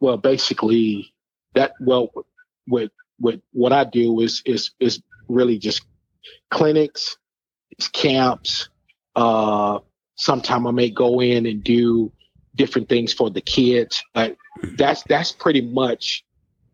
well, 0.00 0.16
basically 0.16 1.14
that, 1.54 1.72
well, 1.80 2.10
with, 2.66 2.90
with 3.20 3.40
what 3.52 3.72
I 3.72 3.84
do 3.84 4.20
is, 4.20 4.42
is, 4.44 4.72
is 4.80 5.00
really 5.28 5.58
just 5.58 5.82
clinics, 6.50 7.16
it's 7.70 7.88
camps. 7.88 8.68
Uh, 9.14 9.78
sometime 10.16 10.66
I 10.66 10.72
may 10.72 10.90
go 10.90 11.20
in 11.20 11.46
and 11.46 11.62
do 11.62 12.12
different 12.56 12.88
things 12.88 13.12
for 13.12 13.30
the 13.30 13.40
kids, 13.40 14.02
but 14.12 14.36
that's, 14.76 15.02
that's 15.04 15.32
pretty 15.32 15.60
much 15.60 16.24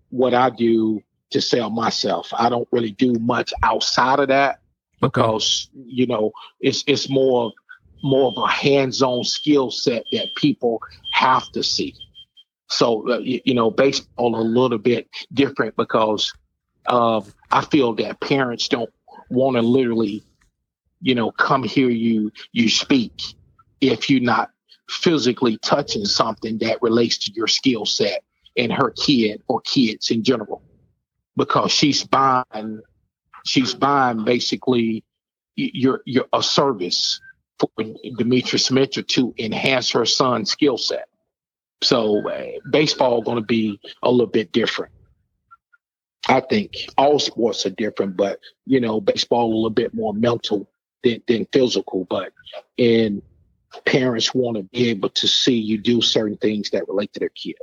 what 0.08 0.34
I 0.34 0.50
do 0.50 1.02
to 1.30 1.40
sell 1.40 1.70
myself. 1.70 2.32
I 2.32 2.48
don't 2.48 2.68
really 2.72 2.92
do 2.92 3.14
much 3.14 3.52
outside 3.62 4.20
of 4.20 4.28
that 4.28 4.60
because, 5.00 5.68
you 5.74 6.06
know, 6.06 6.32
it's, 6.60 6.84
it's 6.86 7.08
more 7.08 7.46
of 7.46 7.52
more 8.02 8.32
of 8.32 8.42
a 8.42 8.48
hands-on 8.48 9.24
skill 9.24 9.70
set 9.70 10.04
that 10.12 10.28
people 10.36 10.80
have 11.12 11.50
to 11.52 11.62
see. 11.62 11.94
So 12.68 13.08
uh, 13.10 13.18
you, 13.18 13.40
you 13.44 13.54
know, 13.54 13.70
baseball 13.70 14.36
a 14.36 14.42
little 14.42 14.78
bit 14.78 15.08
different 15.32 15.76
because 15.76 16.32
uh, 16.86 17.20
I 17.50 17.64
feel 17.64 17.94
that 17.94 18.20
parents 18.20 18.68
don't 18.68 18.90
want 19.28 19.56
to 19.56 19.62
literally, 19.62 20.24
you 21.00 21.14
know, 21.14 21.30
come 21.30 21.62
hear 21.62 21.90
you 21.90 22.32
you 22.52 22.68
speak 22.68 23.12
if 23.80 24.08
you're 24.08 24.20
not 24.20 24.50
physically 24.88 25.56
touching 25.58 26.04
something 26.04 26.58
that 26.58 26.82
relates 26.82 27.18
to 27.18 27.32
your 27.32 27.46
skill 27.46 27.86
set 27.86 28.22
and 28.56 28.72
her 28.72 28.90
kid 28.90 29.42
or 29.48 29.60
kids 29.60 30.10
in 30.10 30.22
general, 30.24 30.62
because 31.40 31.72
she's 31.72 32.04
buying 32.04 32.82
she's 33.46 33.72
buying 33.72 34.24
basically 34.24 35.02
your 35.56 36.02
your 36.04 36.26
a 36.34 36.42
service 36.42 37.18
for 37.58 37.70
Demetrius 38.18 38.70
Mitchell 38.70 39.04
to 39.04 39.34
enhance 39.38 39.90
her 39.92 40.04
son's 40.04 40.50
skill 40.50 40.76
set. 40.76 41.08
So 41.82 42.28
uh, 42.28 42.60
baseball 42.70 43.22
going 43.22 43.38
to 43.38 43.44
be 43.44 43.80
a 44.02 44.10
little 44.10 44.26
bit 44.26 44.52
different. 44.52 44.92
I 46.28 46.40
think 46.40 46.74
all 46.98 47.18
sports 47.18 47.64
are 47.64 47.70
different, 47.70 48.18
but 48.18 48.38
you 48.66 48.80
know, 48.80 49.00
baseball 49.00 49.46
a 49.46 49.54
little 49.54 49.70
bit 49.70 49.94
more 49.94 50.12
mental 50.12 50.70
than, 51.02 51.22
than 51.26 51.46
physical. 51.50 52.06
But 52.08 52.34
and 52.78 53.22
parents 53.86 54.34
want 54.34 54.58
to 54.58 54.64
be 54.64 54.90
able 54.90 55.08
to 55.08 55.26
see 55.26 55.56
you 55.56 55.78
do 55.78 56.02
certain 56.02 56.36
things 56.36 56.68
that 56.70 56.86
relate 56.86 57.14
to 57.14 57.20
their 57.20 57.30
kid. 57.30 57.56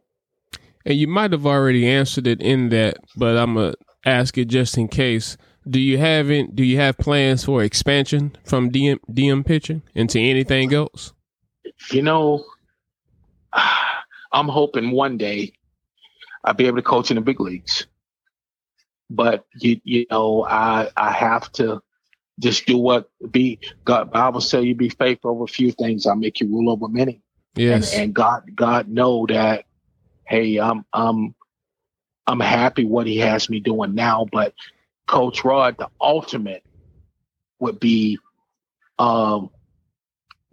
And 0.87 0.97
you 0.97 1.05
might 1.05 1.33
have 1.33 1.45
already 1.45 1.85
answered 1.85 2.27
it 2.27 2.41
in 2.41 2.69
that, 2.69 2.95
but 3.17 3.35
I'm 3.37 3.55
gonna 3.55 3.73
ask 4.05 4.37
it 4.37 4.45
just 4.45 4.77
in 4.77 4.87
case. 4.87 5.35
Do 5.69 5.81
you 5.81 5.97
have 5.97 6.31
in, 6.31 6.55
Do 6.55 6.63
you 6.63 6.77
have 6.77 6.97
plans 6.97 7.43
for 7.43 7.61
expansion 7.61 8.37
from 8.45 8.71
DM 8.71 8.97
DM 9.11 9.45
pitching 9.45 9.81
into 9.93 10.17
anything 10.17 10.73
else? 10.73 11.11
You 11.91 12.03
know, 12.03 12.45
I'm 14.31 14.47
hoping 14.47 14.91
one 14.91 15.17
day 15.17 15.51
I'll 16.45 16.53
be 16.53 16.67
able 16.67 16.77
to 16.77 16.83
coach 16.83 17.11
in 17.11 17.15
the 17.15 17.21
big 17.21 17.41
leagues. 17.41 17.85
But 19.09 19.45
you 19.55 19.81
you 19.83 20.05
know, 20.09 20.45
I 20.45 20.89
I 20.95 21.11
have 21.11 21.51
to 21.53 21.81
just 22.39 22.65
do 22.65 22.77
what 22.77 23.09
be 23.29 23.59
God 23.83 24.09
Bible 24.09 24.39
say 24.39 24.61
you 24.61 24.73
be 24.73 24.87
faithful 24.87 25.31
over 25.31 25.43
a 25.43 25.47
few 25.47 25.73
things, 25.73 26.05
I'll 26.05 26.15
make 26.15 26.39
you 26.39 26.47
rule 26.47 26.71
over 26.71 26.87
many. 26.87 27.21
Yes. 27.55 27.91
And, 27.91 28.03
and 28.03 28.13
God 28.13 28.55
God 28.55 28.87
know 28.87 29.25
that 29.27 29.65
hey, 30.27 30.57
I'm 30.59 30.85
I'm 30.93 31.35
I'm 32.27 32.39
happy 32.39 32.85
what 32.85 33.07
he 33.07 33.17
has 33.19 33.49
me 33.49 33.59
doing 33.59 33.95
now, 33.95 34.27
but 34.31 34.53
Coach 35.07 35.43
Rod, 35.43 35.77
the 35.77 35.89
ultimate 36.01 36.63
would 37.59 37.79
be 37.79 38.19
um 38.99 39.49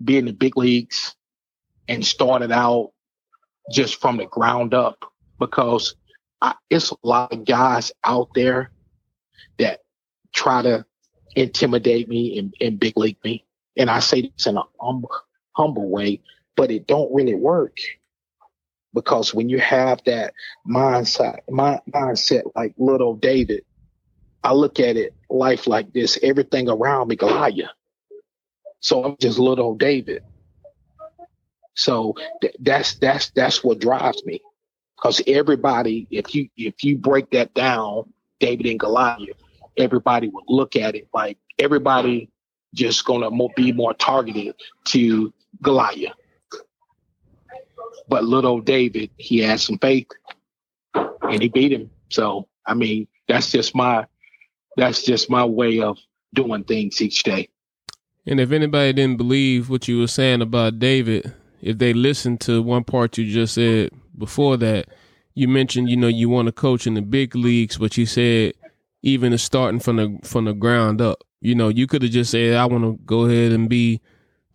be 0.03 0.19
in 0.19 0.27
the 0.27 0.33
big 0.33 0.57
leagues 0.57 1.15
and 1.89 2.05
started 2.05 2.53
out 2.53 2.93
just 3.71 4.01
from 4.01 4.17
the 4.17 4.27
ground 4.27 4.75
up 4.75 5.05
because 5.39 5.95
I, 6.41 6.55
it's 6.71 6.91
a 6.91 6.97
lot 7.03 7.33
of 7.33 7.45
guys 7.45 7.93
out 8.05 8.29
there 8.35 8.71
that 9.59 9.81
try 10.33 10.63
to 10.63 10.85
intimidate 11.37 12.09
me 12.09 12.39
and, 12.39 12.55
and 12.61 12.79
big 12.79 12.97
league 12.97 13.19
me. 13.25 13.45
And 13.77 13.91
I 13.91 14.01
say 14.01 14.23
this 14.23 14.47
in 14.47 14.57
a 14.57 14.63
humble, 14.81 15.11
humble 15.53 15.89
way, 15.89 16.21
but 16.57 16.71
it 16.71 16.87
don't 16.87 17.13
really 17.15 17.35
work 17.35 17.79
because 18.95 19.35
when 19.35 19.49
you 19.49 19.59
have 19.61 20.01
that 20.07 20.35
mindset, 20.69 21.41
mindset 21.51 22.43
like 22.55 22.75
little 22.79 23.17
David, 23.17 23.65
I 24.45 24.53
look 24.53 24.81
at 24.81 24.97
it 24.97 25.15
life 25.31 25.67
like 25.67 25.93
this, 25.93 26.19
everything 26.23 26.69
around 26.69 27.09
me 27.09 27.17
Goliath. 27.17 27.71
So 28.81 29.05
I'm 29.05 29.17
just 29.21 29.39
little 29.39 29.75
David. 29.75 30.23
So 31.75 32.15
th- 32.41 32.57
that's 32.61 32.95
that's 32.97 33.31
that's 33.31 33.65
what 33.65 33.81
drives 33.81 34.25
me, 34.25 34.41
because 34.97 35.23
everybody, 35.27 36.07
if 36.11 36.35
you 36.35 36.49
if 36.57 36.85
you 36.85 36.99
break 36.99 37.31
that 37.31 37.55
down, 37.55 38.13
David 38.41 38.67
and 38.67 38.81
Goliath, 38.81 39.37
everybody 39.77 40.29
would 40.29 40.45
look 40.49 40.77
at 40.77 40.95
it 40.95 41.09
like 41.15 41.39
everybody 41.59 42.31
just 42.75 43.05
gonna 43.05 43.31
be 43.57 43.73
more 43.73 43.95
targeted 43.95 44.55
to 44.87 45.33
Goliath. 45.63 46.15
But 48.09 48.25
little 48.25 48.61
David, 48.61 49.11
he 49.17 49.39
had 49.39 49.61
some 49.61 49.79
faith, 49.79 50.09
and 50.95 51.43
he 51.43 51.49
beat 51.49 51.73
him. 51.73 51.91
So 52.11 52.49
I 52.67 52.75
mean, 52.75 53.07
that's 53.29 53.51
just 53.51 53.75
my 53.75 54.07
that's 54.77 55.03
just 55.03 55.31
my 55.31 55.45
way 55.45 55.81
of 55.81 55.99
doing 56.35 56.65
things 56.65 57.01
each 57.01 57.23
day. 57.23 57.49
And 58.27 58.41
if 58.41 58.53
anybody 58.53 58.93
didn't 58.93 59.19
believe 59.19 59.69
what 59.69 59.87
you 59.87 60.01
were 60.01 60.07
saying 60.07 60.43
about 60.43 60.79
David, 60.79 61.33
if 61.61 61.79
they 61.79 61.93
listened 61.93 62.41
to 62.43 62.63
one 62.63 62.85
part 62.85 63.19
you 63.19 63.31
just 63.31 63.55
said 63.55 63.91
before 64.17 64.57
that, 64.59 64.89
you 65.35 65.47
mentioned, 65.49 65.91
you 65.91 65.97
know, 65.97 66.09
you 66.09 66.29
want 66.29 66.47
to 66.47 66.53
coach 66.53 66.87
in 66.87 66.95
the 66.95 67.03
big 67.03 67.35
leagues, 67.35 67.77
but 67.79 67.97
you 67.97 68.07
said 68.07 68.55
even 69.03 69.37
starting 69.37 69.81
from 69.81 69.97
the 69.97 70.19
from 70.23 70.47
the 70.47 70.55
ground 70.55 71.01
up. 71.01 71.23
You 71.41 71.55
know, 71.55 71.69
you 71.69 71.87
could 71.87 72.03
have 72.03 72.11
just 72.11 72.31
said, 72.31 72.55
I 72.55 72.65
want 72.65 72.85
to 72.85 72.99
go 73.05 73.27
ahead 73.27 73.53
and 73.53 73.69
be 73.69 74.01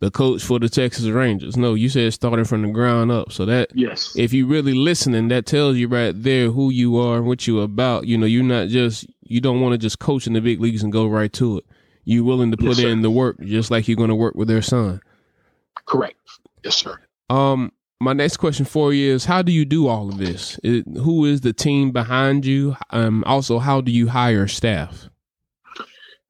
the 0.00 0.10
coach 0.10 0.42
for 0.42 0.58
the 0.58 0.68
Texas 0.68 1.06
Rangers. 1.06 1.56
No, 1.56 1.74
you 1.74 1.88
said 1.88 2.12
starting 2.12 2.44
from 2.44 2.62
the 2.62 2.68
ground 2.68 3.10
up. 3.12 3.30
So 3.32 3.44
that 3.46 3.70
Yes. 3.74 4.14
if 4.16 4.32
you 4.32 4.46
really 4.46 4.74
listening, 4.74 5.28
that 5.28 5.46
tells 5.46 5.76
you 5.76 5.88
right 5.88 6.12
there 6.20 6.50
who 6.50 6.70
you 6.70 6.96
are 6.98 7.18
and 7.18 7.26
what 7.26 7.46
you're 7.46 7.62
about. 7.64 8.06
You 8.06 8.16
know, 8.18 8.26
you're 8.26 8.42
not 8.42 8.68
just 8.68 9.06
you 9.22 9.40
don't 9.40 9.60
want 9.60 9.72
to 9.72 9.78
just 9.78 9.98
coach 9.98 10.26
in 10.26 10.32
the 10.32 10.40
big 10.40 10.60
leagues 10.60 10.82
and 10.82 10.90
go 10.92 11.06
right 11.06 11.32
to 11.34 11.58
it. 11.58 11.64
You're 12.04 12.24
willing 12.24 12.50
to 12.50 12.56
Yes, 12.60 12.76
put 12.76 12.82
sir. 12.82 12.88
in 12.88 13.02
the 13.02 13.10
work, 13.10 13.38
just 13.40 13.70
like 13.70 13.86
you're 13.86 13.96
going 13.96 14.08
to 14.08 14.14
work 14.14 14.34
with 14.34 14.48
their 14.48 14.62
son. 14.62 15.00
Correct. 15.84 16.16
Yes, 16.64 16.76
sir. 16.76 16.98
Um, 17.28 17.70
my 18.00 18.14
next 18.14 18.38
question 18.38 18.64
for 18.64 18.94
you 18.94 19.12
is: 19.12 19.26
How 19.26 19.42
do 19.42 19.52
you 19.52 19.66
do 19.66 19.86
all 19.86 20.08
of 20.08 20.16
this? 20.16 20.58
It, 20.64 20.86
who 20.96 21.26
is 21.26 21.42
the 21.42 21.52
team 21.52 21.92
behind 21.92 22.46
you? 22.46 22.74
Um, 22.88 23.22
also, 23.26 23.58
how 23.58 23.82
do 23.82 23.92
you 23.92 24.08
hire 24.08 24.48
staff? 24.48 25.09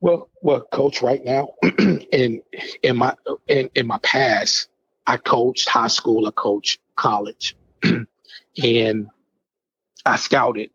Well, 0.01 0.31
well, 0.41 0.63
coach, 0.63 1.03
right 1.03 1.23
now, 1.25 1.55
in 1.63 2.43
in 2.83 2.97
my 2.97 3.15
in, 3.49 3.71
in 3.75 3.87
my 3.87 3.99
past, 3.99 4.69
I 5.07 5.19
coached 5.19 5.69
high 5.69 5.89
school, 5.89 6.27
I 6.27 6.31
coached 6.31 6.81
college, 6.97 7.57
and 8.63 9.09
I 10.07 10.17
scouted. 10.17 10.71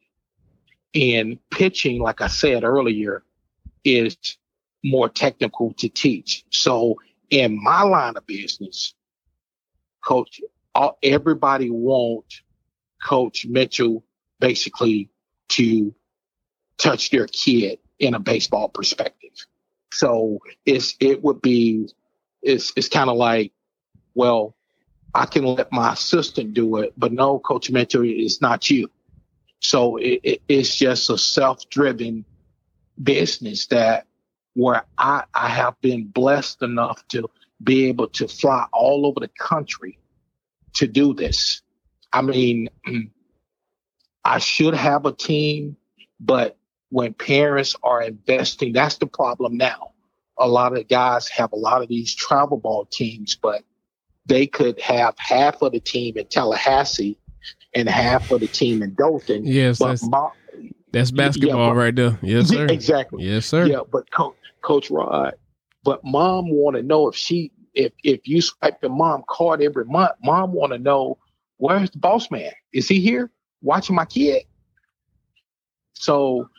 And 0.93 1.39
pitching, 1.49 2.01
like 2.01 2.21
I 2.21 2.27
said 2.27 2.63
earlier, 2.63 3.23
is 3.83 4.15
more 4.83 5.09
technical 5.09 5.73
to 5.73 5.89
teach. 5.89 6.45
So 6.51 6.95
in 7.29 7.61
my 7.61 7.81
line 7.81 8.15
of 8.15 8.25
business, 8.27 8.93
coach, 10.03 10.39
all, 10.73 10.97
everybody 11.03 11.69
want 11.69 12.25
Coach 13.03 13.45
Mitchell 13.45 14.05
basically 14.39 15.09
to 15.49 15.93
touch 16.77 17.09
their 17.09 17.27
kid 17.27 17.79
in 17.99 18.13
a 18.13 18.19
baseball 18.19 18.69
perspective. 18.69 19.31
So 19.91 20.39
it's 20.65 20.95
it 20.99 21.23
would 21.23 21.41
be 21.41 21.89
it's 22.41 22.73
it's 22.75 22.89
kind 22.89 23.09
of 23.09 23.17
like, 23.17 23.53
well, 24.13 24.55
I 25.13 25.25
can 25.25 25.45
let 25.45 25.71
my 25.71 25.93
assistant 25.93 26.53
do 26.53 26.77
it, 26.77 26.93
but 26.97 27.13
no, 27.13 27.39
Coach 27.39 27.71
Mitchell, 27.71 28.03
it's 28.05 28.41
not 28.41 28.69
you. 28.69 28.89
So 29.59 29.97
it, 29.97 30.19
it, 30.23 30.41
it's 30.47 30.75
just 30.75 31.09
a 31.09 31.17
self-driven 31.17 32.25
business 33.01 33.67
that 33.67 34.05
where 34.53 34.83
I, 34.97 35.23
I 35.33 35.49
have 35.49 35.79
been 35.81 36.05
blessed 36.05 36.61
enough 36.61 37.07
to 37.09 37.29
be 37.63 37.85
able 37.85 38.07
to 38.09 38.27
fly 38.27 38.65
all 38.73 39.05
over 39.05 39.19
the 39.21 39.29
country 39.29 39.97
to 40.73 40.87
do 40.87 41.13
this. 41.13 41.61
I 42.11 42.21
mean, 42.21 42.69
I 44.25 44.39
should 44.39 44.73
have 44.73 45.05
a 45.05 45.11
team, 45.11 45.77
but 46.19 46.57
when 46.95 47.13
parents 47.13 47.75
are 47.83 48.01
investing, 48.01 48.71
that's 48.71 48.95
the 48.99 49.05
problem 49.05 49.57
now. 49.57 49.91
A 50.37 50.47
lot 50.47 50.77
of 50.77 50.87
guys 50.87 51.27
have 51.27 51.51
a 51.51 51.57
lot 51.57 51.81
of 51.81 51.89
these 51.89 52.15
travel 52.15 52.55
ball 52.55 52.85
teams, 52.85 53.35
but 53.35 53.63
they 54.25 54.47
could 54.47 54.79
have 54.79 55.13
half 55.17 55.61
of 55.61 55.73
the 55.73 55.81
team 55.81 56.17
in 56.17 56.25
Tallahassee 56.27 57.17
and 57.73 57.89
half 57.89 58.31
of 58.31 58.39
the 58.39 58.47
team 58.47 58.81
in 58.81 58.93
Dothan. 58.93 59.45
Yes, 59.45 59.77
but 59.77 59.89
that's, 59.89 60.07
mom, 60.07 60.31
that's 60.93 61.11
basketball 61.11 61.71
but- 61.71 61.75
right 61.75 61.93
there. 61.93 62.17
Yes, 62.21 62.47
sir. 62.47 62.65
exactly. 62.69 63.25
Yes, 63.25 63.45
sir. 63.45 63.65
Yeah, 63.65 63.81
but 63.91 64.09
coach, 64.11 64.37
coach 64.61 64.89
Rod, 64.89 65.33
but 65.83 65.99
mom 66.05 66.49
want 66.49 66.77
to 66.77 66.81
know 66.81 67.09
if 67.09 67.15
she 67.17 67.51
if 67.73 67.91
if 68.05 68.25
you 68.25 68.39
swipe 68.39 68.79
the 68.79 68.87
mom 68.87 69.25
card 69.27 69.61
every 69.61 69.83
month, 69.83 70.13
mom 70.23 70.53
want 70.53 70.71
to 70.71 70.79
know 70.79 71.17
where's 71.57 71.91
the 71.91 71.99
boss 71.99 72.31
man? 72.31 72.53
Is 72.71 72.87
he 72.87 73.01
here 73.01 73.31
watching 73.61 73.97
my 73.97 74.05
kid? 74.05 74.43
So 75.91 76.49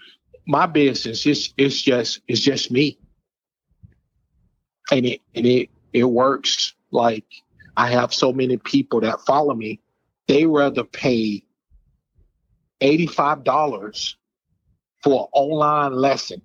my 0.47 0.67
business 0.67 1.27
is 1.27 1.53
it's 1.57 1.83
just 1.83 2.21
it's 2.29 2.41
just 2.41 2.71
me, 2.71 2.99
and 4.91 5.05
it 5.05 5.21
and 5.35 5.47
it 5.47 5.71
it 5.93 6.05
works. 6.05 6.75
Like 6.93 7.25
I 7.77 7.91
have 7.91 8.15
so 8.15 8.33
many 8.33 8.57
people 8.57 9.01
that 9.01 9.21
follow 9.23 9.55
me, 9.55 9.81
they 10.29 10.47
rather 10.47 10.85
pay 10.85 11.45
eighty 12.81 13.07
five 13.07 13.45
dollars 13.45 14.17
for 15.03 15.23
an 15.23 15.29
online 15.33 15.93
lesson 15.95 16.41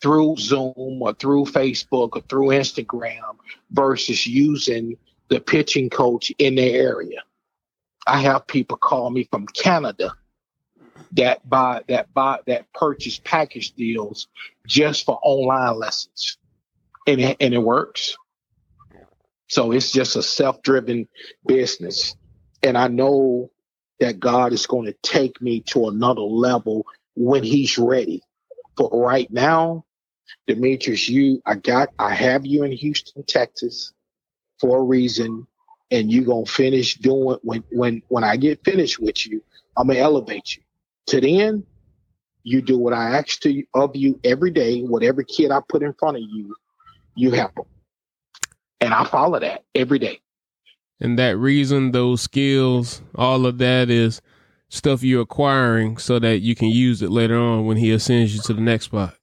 through 0.00 0.36
Zoom 0.38 1.00
or 1.00 1.14
through 1.14 1.44
Facebook 1.46 2.10
or 2.16 2.22
through 2.22 2.48
Instagram 2.48 3.36
versus 3.70 4.26
using 4.26 4.96
the 5.28 5.40
pitching 5.40 5.88
coach 5.88 6.32
in 6.38 6.54
their 6.56 6.74
area. 6.74 7.22
I 8.06 8.20
have 8.20 8.46
people 8.46 8.76
call 8.76 9.10
me 9.10 9.28
from 9.30 9.46
Canada 9.46 10.14
that 11.14 11.48
buy 11.48 11.82
that 11.88 12.12
buy 12.12 12.40
that 12.46 12.72
purchase 12.72 13.20
package 13.22 13.72
deals 13.72 14.28
just 14.66 15.04
for 15.04 15.18
online 15.22 15.78
lessons. 15.78 16.38
And 17.06 17.20
it, 17.20 17.36
and 17.40 17.52
it 17.52 17.58
works. 17.58 18.16
So 19.48 19.72
it's 19.72 19.92
just 19.92 20.16
a 20.16 20.22
self-driven 20.22 21.06
business. 21.46 22.16
And 22.62 22.78
I 22.78 22.88
know 22.88 23.50
that 24.00 24.18
God 24.18 24.52
is 24.52 24.66
going 24.66 24.86
to 24.86 24.96
take 25.02 25.40
me 25.40 25.60
to 25.66 25.88
another 25.88 26.22
level 26.22 26.86
when 27.14 27.44
he's 27.44 27.76
ready. 27.76 28.22
But 28.76 28.88
right 28.92 29.30
now, 29.30 29.84
Demetrius, 30.46 31.08
you, 31.08 31.42
I 31.44 31.56
got, 31.56 31.90
I 31.98 32.14
have 32.14 32.46
you 32.46 32.64
in 32.64 32.72
Houston, 32.72 33.22
Texas 33.22 33.92
for 34.58 34.78
a 34.78 34.82
reason. 34.82 35.46
And 35.90 36.10
you're 36.10 36.24
going 36.24 36.46
to 36.46 36.50
finish 36.50 36.96
doing 36.96 37.38
when, 37.42 37.62
when, 37.70 38.02
when 38.08 38.24
I 38.24 38.36
get 38.36 38.64
finished 38.64 38.98
with 38.98 39.26
you, 39.26 39.42
I'm 39.76 39.86
going 39.86 39.98
to 39.98 40.02
elevate 40.02 40.56
you. 40.56 40.62
To 41.08 41.20
then, 41.20 41.64
you 42.42 42.62
do 42.62 42.78
what 42.78 42.92
I 42.92 43.18
ask 43.18 43.40
to 43.40 43.62
of 43.74 43.94
you 43.94 44.18
every 44.24 44.50
day. 44.50 44.82
Whatever 44.82 45.22
kid 45.22 45.50
I 45.50 45.60
put 45.68 45.82
in 45.82 45.94
front 45.94 46.16
of 46.16 46.22
you, 46.22 46.54
you 47.14 47.32
help 47.32 47.54
them. 47.54 47.64
And 48.80 48.92
I 48.92 49.04
follow 49.04 49.40
that 49.40 49.64
every 49.74 49.98
day. 49.98 50.20
And 51.00 51.18
that 51.18 51.36
reason, 51.36 51.92
those 51.92 52.22
skills, 52.22 53.02
all 53.14 53.46
of 53.46 53.58
that 53.58 53.90
is 53.90 54.20
stuff 54.68 55.02
you're 55.02 55.22
acquiring 55.22 55.96
so 55.98 56.18
that 56.18 56.40
you 56.40 56.54
can 56.54 56.68
use 56.68 57.02
it 57.02 57.10
later 57.10 57.36
on 57.36 57.66
when 57.66 57.76
he 57.76 57.90
ascends 57.90 58.34
you 58.34 58.42
to 58.42 58.54
the 58.54 58.60
next 58.60 58.86
spot. 58.86 59.14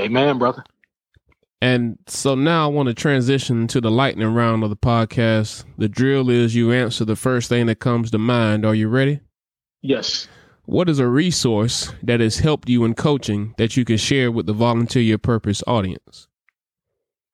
Amen, 0.00 0.38
brother. 0.38 0.64
And 1.60 1.98
so 2.06 2.34
now 2.34 2.64
I 2.64 2.70
want 2.70 2.88
to 2.88 2.94
transition 2.94 3.66
to 3.68 3.80
the 3.80 3.90
lightning 3.90 4.32
round 4.32 4.62
of 4.62 4.70
the 4.70 4.76
podcast. 4.76 5.64
The 5.78 5.88
drill 5.88 6.28
is 6.28 6.54
you 6.54 6.70
answer 6.70 7.04
the 7.04 7.16
first 7.16 7.48
thing 7.48 7.66
that 7.66 7.80
comes 7.80 8.10
to 8.10 8.18
mind. 8.18 8.66
Are 8.66 8.74
you 8.74 8.88
ready? 8.88 9.20
Yes. 9.80 10.28
What 10.66 10.88
is 10.88 10.98
a 10.98 11.06
resource 11.06 11.92
that 12.02 12.18
has 12.18 12.40
helped 12.40 12.68
you 12.68 12.84
in 12.84 12.94
coaching 12.94 13.54
that 13.56 13.76
you 13.76 13.84
can 13.84 13.98
share 13.98 14.32
with 14.32 14.46
the 14.46 14.52
Volunteer 14.52 15.00
Your 15.00 15.16
Purpose 15.16 15.62
audience? 15.64 16.26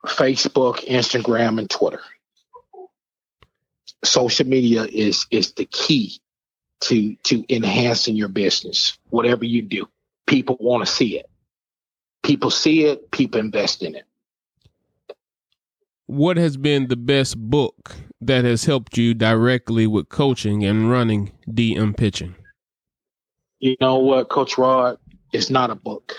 Facebook, 0.05 0.87
Instagram, 0.87 1.59
and 1.59 1.71
Twitter. 1.71 2.03
Social 4.05 4.47
media 4.47 4.85
is 4.85 5.27
is 5.31 5.53
the 5.53 5.65
key 5.65 6.21
to 6.81 7.17
to 7.25 7.45
enhancing 7.49 8.17
your 8.17 8.29
business. 8.29 8.99
Whatever 9.09 9.47
you 9.47 9.63
do, 9.63 9.89
people 10.27 10.59
want 10.61 10.85
to 10.85 10.93
see 10.93 11.19
it. 11.19 11.31
People 12.23 12.51
see 12.51 12.85
it. 12.85 13.11
People 13.13 13.41
invest 13.41 13.83
in 13.83 13.95
it. 13.95 14.05
What 16.05 16.37
has 16.37 16.59
been 16.59 16.89
the 16.89 16.97
best 16.97 17.39
book 17.39 17.97
that 18.21 18.45
has 18.45 18.67
helped 18.67 18.99
you 18.99 19.15
directly 19.15 19.87
with 19.87 20.11
coaching 20.11 20.65
and 20.65 20.91
running 20.91 21.33
DM 21.49 21.97
pitching? 21.97 22.35
You 23.63 23.77
know 23.81 23.99
what, 23.99 24.29
Coach 24.29 24.59
Rod? 24.59 24.99
It's 25.33 25.49
not 25.49 25.71
a 25.71 25.77
book. 25.77 26.17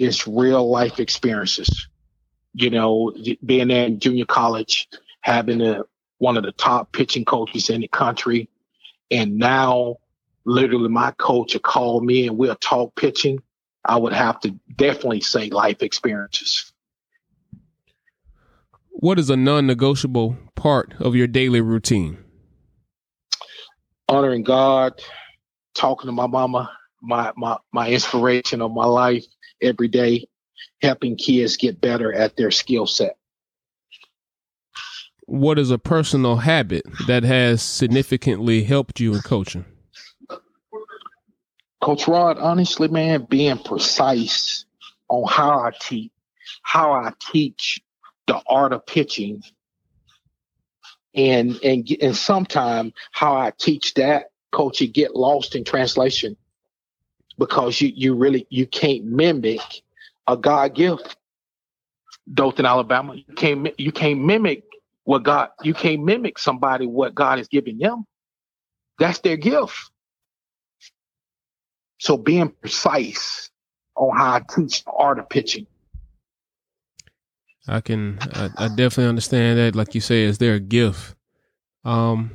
It's 0.00 0.26
real 0.26 0.68
life 0.68 0.98
experiences. 0.98 1.86
You 2.54 2.70
know, 2.70 3.14
being 3.46 3.68
there 3.68 3.86
in 3.86 4.00
junior 4.00 4.24
college, 4.24 4.88
having 5.20 5.62
a, 5.62 5.84
one 6.18 6.36
of 6.36 6.42
the 6.42 6.50
top 6.50 6.90
pitching 6.92 7.24
coaches 7.24 7.70
in 7.70 7.82
the 7.82 7.88
country, 7.88 8.50
and 9.12 9.38
now 9.38 9.98
literally 10.44 10.88
my 10.88 11.12
coach 11.12 11.52
will 11.52 11.60
call 11.60 12.00
me 12.00 12.26
and 12.26 12.36
we'll 12.36 12.56
talk 12.56 12.96
pitching. 12.96 13.40
I 13.84 13.96
would 13.96 14.12
have 14.12 14.40
to 14.40 14.50
definitely 14.74 15.20
say 15.20 15.50
life 15.50 15.84
experiences. 15.84 16.72
What 18.88 19.20
is 19.20 19.30
a 19.30 19.36
non 19.36 19.68
negotiable 19.68 20.36
part 20.56 20.94
of 20.98 21.14
your 21.14 21.28
daily 21.28 21.60
routine? 21.60 22.18
Honoring 24.08 24.42
God, 24.42 25.00
talking 25.74 26.08
to 26.08 26.12
my 26.12 26.26
mama, 26.26 26.70
my 27.02 27.32
my 27.36 27.56
my 27.72 27.88
inspiration 27.88 28.62
of 28.62 28.72
my 28.72 28.86
life 28.86 29.24
every 29.62 29.88
day, 29.88 30.28
helping 30.82 31.16
kids 31.16 31.56
get 31.56 31.80
better 31.80 32.12
at 32.12 32.36
their 32.36 32.50
skill 32.50 32.86
set. 32.86 33.16
What 35.26 35.58
is 35.58 35.70
a 35.70 35.78
personal 35.78 36.36
habit 36.36 36.84
that 37.06 37.22
has 37.22 37.62
significantly 37.62 38.64
helped 38.64 38.98
you 38.98 39.14
in 39.14 39.20
coaching? 39.20 39.64
Coach 41.80 42.08
Rod, 42.08 42.38
honestly, 42.38 42.88
man, 42.88 43.26
being 43.30 43.58
precise 43.58 44.64
on 45.08 45.26
how 45.28 45.60
I 45.60 45.70
teach, 45.80 46.10
how 46.62 46.92
I 46.92 47.12
teach 47.30 47.80
the 48.26 48.40
art 48.48 48.72
of 48.72 48.84
pitching, 48.86 49.42
and 51.14 51.58
and 51.64 51.86
get- 51.86 52.02
and 52.02 52.16
sometimes 52.16 52.92
how 53.12 53.34
I 53.34 53.52
teach 53.56 53.94
that, 53.94 54.29
coach, 54.52 54.80
you 54.80 54.88
get 54.88 55.14
lost 55.14 55.54
in 55.54 55.64
translation 55.64 56.36
because 57.38 57.80
you 57.80 57.92
you 57.94 58.14
really 58.14 58.46
you 58.50 58.66
can't 58.66 59.04
mimic 59.04 59.60
a 60.26 60.36
God 60.36 60.74
gift. 60.74 61.16
Dothan, 62.32 62.66
Alabama, 62.66 63.14
you 63.14 63.34
can't 63.34 63.68
you 63.78 63.92
can't 63.92 64.20
mimic 64.20 64.64
what 65.04 65.22
God 65.22 65.48
you 65.62 65.74
can't 65.74 66.04
mimic 66.04 66.38
somebody 66.38 66.86
what 66.86 67.14
God 67.14 67.38
has 67.38 67.48
given 67.48 67.78
them. 67.78 68.04
That's 68.98 69.18
their 69.20 69.36
gift. 69.36 69.90
So 71.98 72.16
being 72.16 72.48
precise 72.48 73.50
on 73.94 74.16
how 74.16 74.34
I 74.34 74.40
teach 74.40 74.84
the 74.84 74.90
art 74.90 75.18
of 75.18 75.28
pitching. 75.28 75.66
I 77.68 77.80
can, 77.80 78.18
I, 78.32 78.50
I 78.56 78.68
definitely 78.68 79.06
understand 79.06 79.58
that. 79.58 79.76
Like 79.76 79.94
you 79.94 80.00
say, 80.00 80.22
is 80.22 80.38
there 80.38 80.54
a 80.54 80.60
gift? 80.60 81.14
Um, 81.84 82.32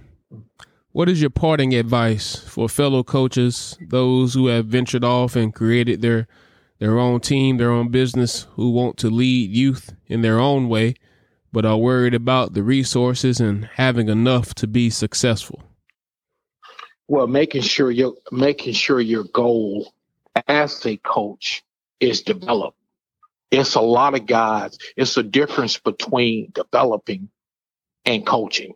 what 0.96 1.10
is 1.10 1.20
your 1.20 1.30
parting 1.30 1.76
advice 1.76 2.38
for 2.38 2.70
fellow 2.70 3.04
coaches, 3.04 3.78
those 3.82 4.34
who 4.34 4.48
have 4.48 4.68
ventured 4.68 5.04
off 5.04 5.36
and 5.36 5.54
created 5.54 6.02
their 6.02 6.26
their 6.80 6.98
own 6.98 7.20
team, 7.20 7.58
their 7.58 7.72
own 7.72 7.90
business, 7.90 8.48
who 8.54 8.72
want 8.72 8.96
to 8.96 9.10
lead 9.10 9.52
youth 9.52 9.94
in 10.08 10.22
their 10.22 10.40
own 10.40 10.70
way, 10.70 10.96
but 11.52 11.66
are 11.66 11.76
worried 11.78 12.14
about 12.14 12.54
the 12.54 12.64
resources 12.64 13.42
and 13.42 13.66
having 13.74 14.08
enough 14.08 14.56
to 14.56 14.68
be 14.68 14.90
successful? 14.90 15.62
Well, 17.10 17.28
making 17.28 17.64
sure 17.64 17.92
your 17.92 18.14
making 18.32 18.76
sure 18.76 19.02
your 19.02 19.26
goal 19.26 19.94
as 20.48 20.86
a 20.86 20.96
coach 20.96 21.62
is 22.00 22.22
develop. 22.22 22.74
It's 23.52 23.76
a 23.76 23.82
lot 23.82 24.16
of 24.16 24.26
guys. 24.26 24.78
It's 24.96 25.18
a 25.18 25.24
difference 25.24 25.78
between 25.78 26.54
developing 26.56 27.28
and 28.06 28.26
coaching. 28.26 28.76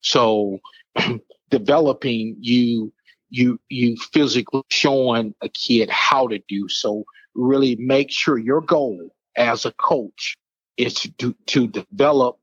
So 0.00 0.60
developing 1.50 2.36
you 2.40 2.92
you 3.30 3.60
you 3.68 3.96
physically 4.12 4.62
showing 4.70 5.34
a 5.40 5.48
kid 5.48 5.90
how 5.90 6.28
to 6.28 6.38
do 6.48 6.68
so. 6.68 7.04
Really 7.34 7.76
make 7.76 8.10
sure 8.10 8.38
your 8.38 8.60
goal 8.60 9.10
as 9.36 9.64
a 9.64 9.72
coach 9.72 10.36
is 10.76 10.94
to 10.94 11.08
do, 11.10 11.34
to 11.46 11.66
develop 11.66 12.38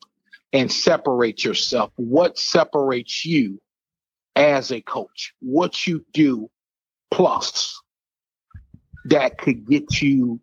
and 0.53 0.71
separate 0.71 1.43
yourself. 1.45 1.91
What 1.95 2.37
separates 2.37 3.23
you 3.23 3.61
as 4.35 4.71
a 4.71 4.81
coach? 4.81 5.33
What 5.39 5.87
you 5.87 6.05
do 6.13 6.49
plus 7.09 7.81
that 9.05 9.37
could 9.37 9.67
get 9.67 10.01
you 10.01 10.39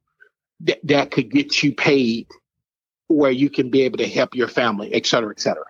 that, 0.60 0.78
that 0.84 1.10
could 1.10 1.30
get 1.30 1.62
you 1.62 1.74
paid 1.74 2.26
where 3.06 3.30
you 3.30 3.48
can 3.48 3.70
be 3.70 3.82
able 3.82 3.98
to 3.98 4.08
help 4.08 4.34
your 4.34 4.48
family 4.48 4.92
et 4.92 5.06
cetera 5.06 5.30
et 5.30 5.40
cetera 5.40 5.64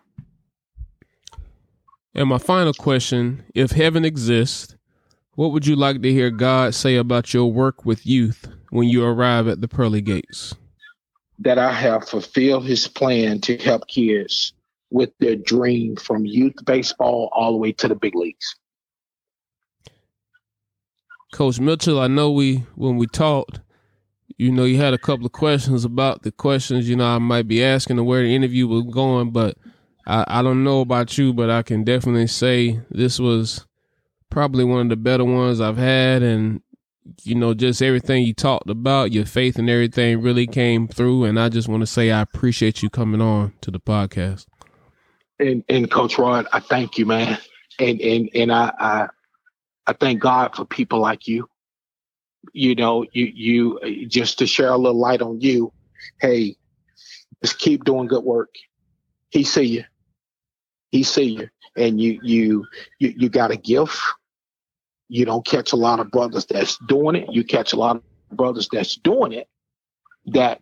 And 2.18 2.28
my 2.28 2.38
final 2.38 2.74
question 2.74 3.44
if 3.54 3.70
heaven 3.70 4.04
exists, 4.04 4.76
what 5.36 5.52
would 5.52 5.66
you 5.66 5.76
like 5.76 6.02
to 6.02 6.12
hear 6.12 6.30
God 6.30 6.74
say 6.74 6.96
about 6.96 7.32
your 7.32 7.50
work 7.50 7.86
with 7.86 8.04
youth 8.04 8.48
when 8.70 8.88
you 8.88 9.04
arrive 9.04 9.48
at 9.48 9.60
the 9.60 9.68
pearly 9.68 10.02
gates? 10.02 10.54
that 11.38 11.58
I 11.58 11.72
have 11.72 12.08
fulfilled 12.08 12.66
his 12.66 12.88
plan 12.88 13.40
to 13.42 13.56
help 13.58 13.86
kids 13.88 14.52
with 14.90 15.10
their 15.20 15.36
dream 15.36 15.96
from 15.96 16.24
youth 16.26 16.56
baseball 16.64 17.28
all 17.32 17.52
the 17.52 17.58
way 17.58 17.72
to 17.72 17.88
the 17.88 17.94
big 17.94 18.14
leagues. 18.14 18.56
Coach 21.32 21.60
Mitchell, 21.60 22.00
I 22.00 22.06
know 22.06 22.30
we 22.30 22.64
when 22.74 22.96
we 22.96 23.06
talked, 23.06 23.60
you 24.38 24.50
know, 24.50 24.64
you 24.64 24.78
had 24.78 24.94
a 24.94 24.98
couple 24.98 25.26
of 25.26 25.32
questions 25.32 25.84
about 25.84 26.22
the 26.22 26.32
questions, 26.32 26.88
you 26.88 26.96
know, 26.96 27.06
I 27.06 27.18
might 27.18 27.46
be 27.46 27.62
asking 27.62 27.98
and 27.98 28.06
where 28.06 28.22
the 28.22 28.34
interview 28.34 28.66
was 28.66 28.84
going, 28.84 29.30
but 29.30 29.56
I, 30.08 30.24
I 30.26 30.42
don't 30.42 30.64
know 30.64 30.80
about 30.80 31.18
you, 31.18 31.32
but 31.32 31.50
I 31.50 31.62
can 31.62 31.84
definitely 31.84 32.26
say 32.26 32.80
this 32.90 33.20
was 33.20 33.66
probably 34.30 34.64
one 34.64 34.80
of 34.80 34.88
the 34.88 34.96
better 34.96 35.24
ones 35.24 35.60
I've 35.60 35.76
had 35.76 36.22
and 36.22 36.62
you 37.22 37.34
know, 37.34 37.54
just 37.54 37.82
everything 37.82 38.24
you 38.24 38.34
talked 38.34 38.68
about, 38.68 39.12
your 39.12 39.24
faith 39.24 39.58
and 39.58 39.68
everything 39.70 40.20
really 40.20 40.46
came 40.46 40.88
through. 40.88 41.24
And 41.24 41.38
I 41.38 41.48
just 41.48 41.68
want 41.68 41.80
to 41.80 41.86
say 41.86 42.10
I 42.10 42.20
appreciate 42.20 42.82
you 42.82 42.90
coming 42.90 43.20
on 43.20 43.54
to 43.62 43.70
the 43.70 43.80
podcast. 43.80 44.46
And 45.38 45.64
and 45.68 45.90
Coach 45.90 46.18
Rod, 46.18 46.46
I 46.52 46.60
thank 46.60 46.98
you, 46.98 47.06
man. 47.06 47.38
And 47.78 48.00
and 48.00 48.28
and 48.34 48.52
I 48.52 48.72
I, 48.78 49.08
I 49.86 49.92
thank 49.92 50.20
God 50.20 50.54
for 50.54 50.64
people 50.64 50.98
like 50.98 51.28
you. 51.28 51.48
You 52.52 52.74
know, 52.74 53.04
you 53.12 53.78
you 53.80 54.06
just 54.06 54.38
to 54.40 54.46
share 54.46 54.70
a 54.70 54.76
little 54.76 54.98
light 54.98 55.22
on 55.22 55.40
you. 55.40 55.72
Hey, 56.20 56.56
just 57.42 57.58
keep 57.58 57.84
doing 57.84 58.08
good 58.08 58.24
work. 58.24 58.50
He 59.30 59.44
see 59.44 59.64
you. 59.64 59.84
He 60.90 61.02
see 61.02 61.24
you. 61.24 61.48
And 61.76 62.00
you 62.00 62.18
you 62.22 62.66
you 62.98 63.14
you 63.16 63.28
got 63.28 63.50
a 63.50 63.56
gift. 63.56 63.98
You 65.08 65.24
don't 65.24 65.44
catch 65.44 65.72
a 65.72 65.76
lot 65.76 66.00
of 66.00 66.10
brothers 66.10 66.46
that's 66.46 66.78
doing 66.86 67.16
it. 67.16 67.32
You 67.32 67.44
catch 67.44 67.72
a 67.72 67.76
lot 67.76 67.96
of 67.96 68.02
brothers 68.36 68.68
that's 68.70 68.96
doing 68.96 69.32
it 69.32 69.48
that 70.26 70.60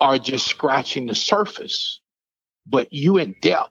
are 0.00 0.18
just 0.18 0.46
scratching 0.46 1.06
the 1.06 1.14
surface. 1.14 2.00
But 2.66 2.92
you 2.92 3.16
in 3.18 3.34
depth. 3.40 3.70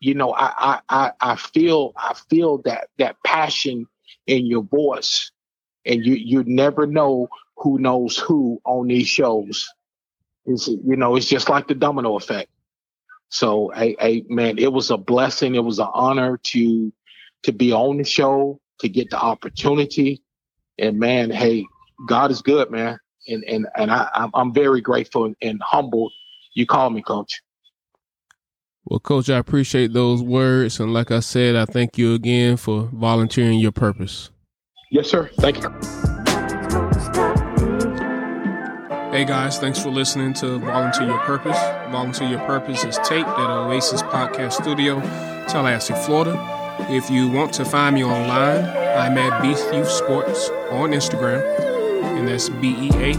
You 0.00 0.14
know, 0.14 0.32
I 0.32 0.52
I 0.56 0.80
I, 0.88 1.12
I 1.20 1.36
feel 1.36 1.92
I 1.96 2.14
feel 2.30 2.58
that 2.62 2.88
that 2.98 3.16
passion 3.24 3.86
in 4.26 4.46
your 4.46 4.62
voice. 4.62 5.30
And 5.86 6.04
you 6.04 6.14
you 6.14 6.44
never 6.44 6.86
know 6.86 7.28
who 7.56 7.78
knows 7.78 8.16
who 8.16 8.60
on 8.64 8.88
these 8.88 9.08
shows. 9.08 9.68
It's, 10.46 10.68
you 10.68 10.96
know, 10.96 11.16
it's 11.16 11.26
just 11.26 11.48
like 11.48 11.68
the 11.68 11.74
domino 11.74 12.16
effect. 12.16 12.50
So, 13.30 13.72
I, 13.72 13.96
I, 14.00 14.22
man, 14.28 14.58
it 14.58 14.72
was 14.72 14.90
a 14.90 14.96
blessing. 14.96 15.54
It 15.54 15.64
was 15.64 15.78
an 15.78 15.88
honor 15.92 16.36
to 16.36 16.92
to 17.44 17.52
be 17.52 17.72
on 17.72 17.96
the 17.98 18.04
show, 18.04 18.60
to 18.80 18.88
get 18.88 19.10
the 19.10 19.18
opportunity. 19.18 20.22
And 20.78 20.98
man, 20.98 21.30
hey, 21.30 21.64
God 22.06 22.30
is 22.30 22.42
good, 22.42 22.70
man. 22.70 22.98
And 23.28 23.44
and 23.44 23.66
and 23.76 23.90
I, 23.90 24.08
I'm 24.14 24.30
I'm 24.34 24.52
very 24.52 24.80
grateful 24.80 25.26
and, 25.26 25.36
and 25.42 25.60
humbled. 25.62 26.12
You 26.54 26.66
call 26.66 26.90
me, 26.90 27.02
Coach. 27.02 27.40
Well, 28.84 28.98
Coach, 28.98 29.30
I 29.30 29.36
appreciate 29.36 29.92
those 29.92 30.22
words. 30.22 30.80
And 30.80 30.92
like 30.92 31.10
I 31.10 31.20
said, 31.20 31.54
I 31.54 31.66
thank 31.66 31.98
you 31.98 32.14
again 32.14 32.56
for 32.56 32.88
volunteering 32.92 33.60
your 33.60 33.72
purpose. 33.72 34.30
Yes, 34.90 35.08
sir. 35.08 35.30
Thank 35.38 35.62
you. 35.62 35.68
Nothing's 35.68 36.74
gonna 36.74 37.00
stop 37.00 37.60
me. 37.60 39.16
Hey 39.16 39.24
guys, 39.24 39.58
thanks 39.58 39.78
for 39.80 39.90
listening 39.90 40.32
to 40.34 40.58
Volunteer 40.58 41.08
Your 41.08 41.18
Purpose. 41.20 41.58
Volunteer 41.90 42.28
Your 42.28 42.40
Purpose 42.40 42.84
is 42.84 42.96
taped 42.98 43.28
at 43.28 43.50
Oasis 43.50 44.02
Podcast 44.02 44.52
Studio, 44.52 45.00
Tallahassee, 45.48 45.94
Florida. 46.06 46.36
If 46.88 47.10
you 47.10 47.28
want 47.28 47.52
to 47.54 47.64
find 47.64 47.96
me 47.96 48.04
online, 48.04 48.64
I'm 48.96 49.18
at 49.18 49.42
Beast 49.42 49.72
Youth 49.74 49.90
Sports 49.90 50.48
on 50.70 50.90
Instagram, 50.90 51.42
and 52.16 52.28
that's 52.28 52.48
B 52.48 52.76
E 52.78 52.90
A 52.94 53.14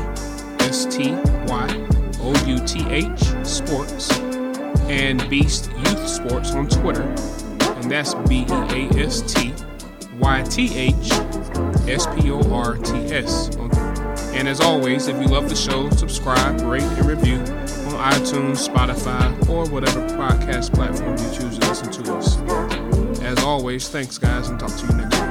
S 0.62 0.86
T 0.86 1.12
Y 1.12 1.88
O 2.22 2.46
U 2.48 2.66
T 2.66 2.88
H 2.90 3.20
Sports, 3.46 4.18
and 4.90 5.30
Beast 5.30 5.70
Youth 5.78 6.08
Sports 6.08 6.52
on 6.52 6.70
Twitter, 6.70 7.04
and 7.04 7.92
that's 7.92 8.14
B 8.30 8.46
E 8.50 8.54
A 8.54 8.90
S 8.98 9.22
T 9.22 9.54
Y 10.18 10.42
T 10.44 10.78
H 10.78 11.12
S 11.90 12.08
P 12.16 12.32
O 12.32 12.42
R 12.54 12.78
T 12.78 12.98
S 13.14 13.50
and 14.34 14.48
as 14.48 14.62
always, 14.62 15.08
if 15.08 15.22
you 15.22 15.28
love 15.28 15.50
the 15.50 15.56
show, 15.56 15.90
subscribe, 15.90 16.62
rate, 16.62 16.82
and 16.82 17.06
review 17.06 17.38
iTunes, 18.02 18.68
Spotify, 18.68 19.48
or 19.48 19.70
whatever 19.70 20.02
podcast 20.18 20.74
platform 20.74 21.12
you 21.12 21.40
choose 21.40 21.60
to 21.60 21.70
listen 21.70 21.92
to 21.92 22.16
us. 22.16 23.22
As 23.22 23.38
always, 23.44 23.88
thanks, 23.90 24.18
guys, 24.18 24.50
and 24.50 24.60
talk 24.60 24.76
to 24.76 24.88
you 24.88 24.94
next 24.94 25.22
week. 25.22 25.31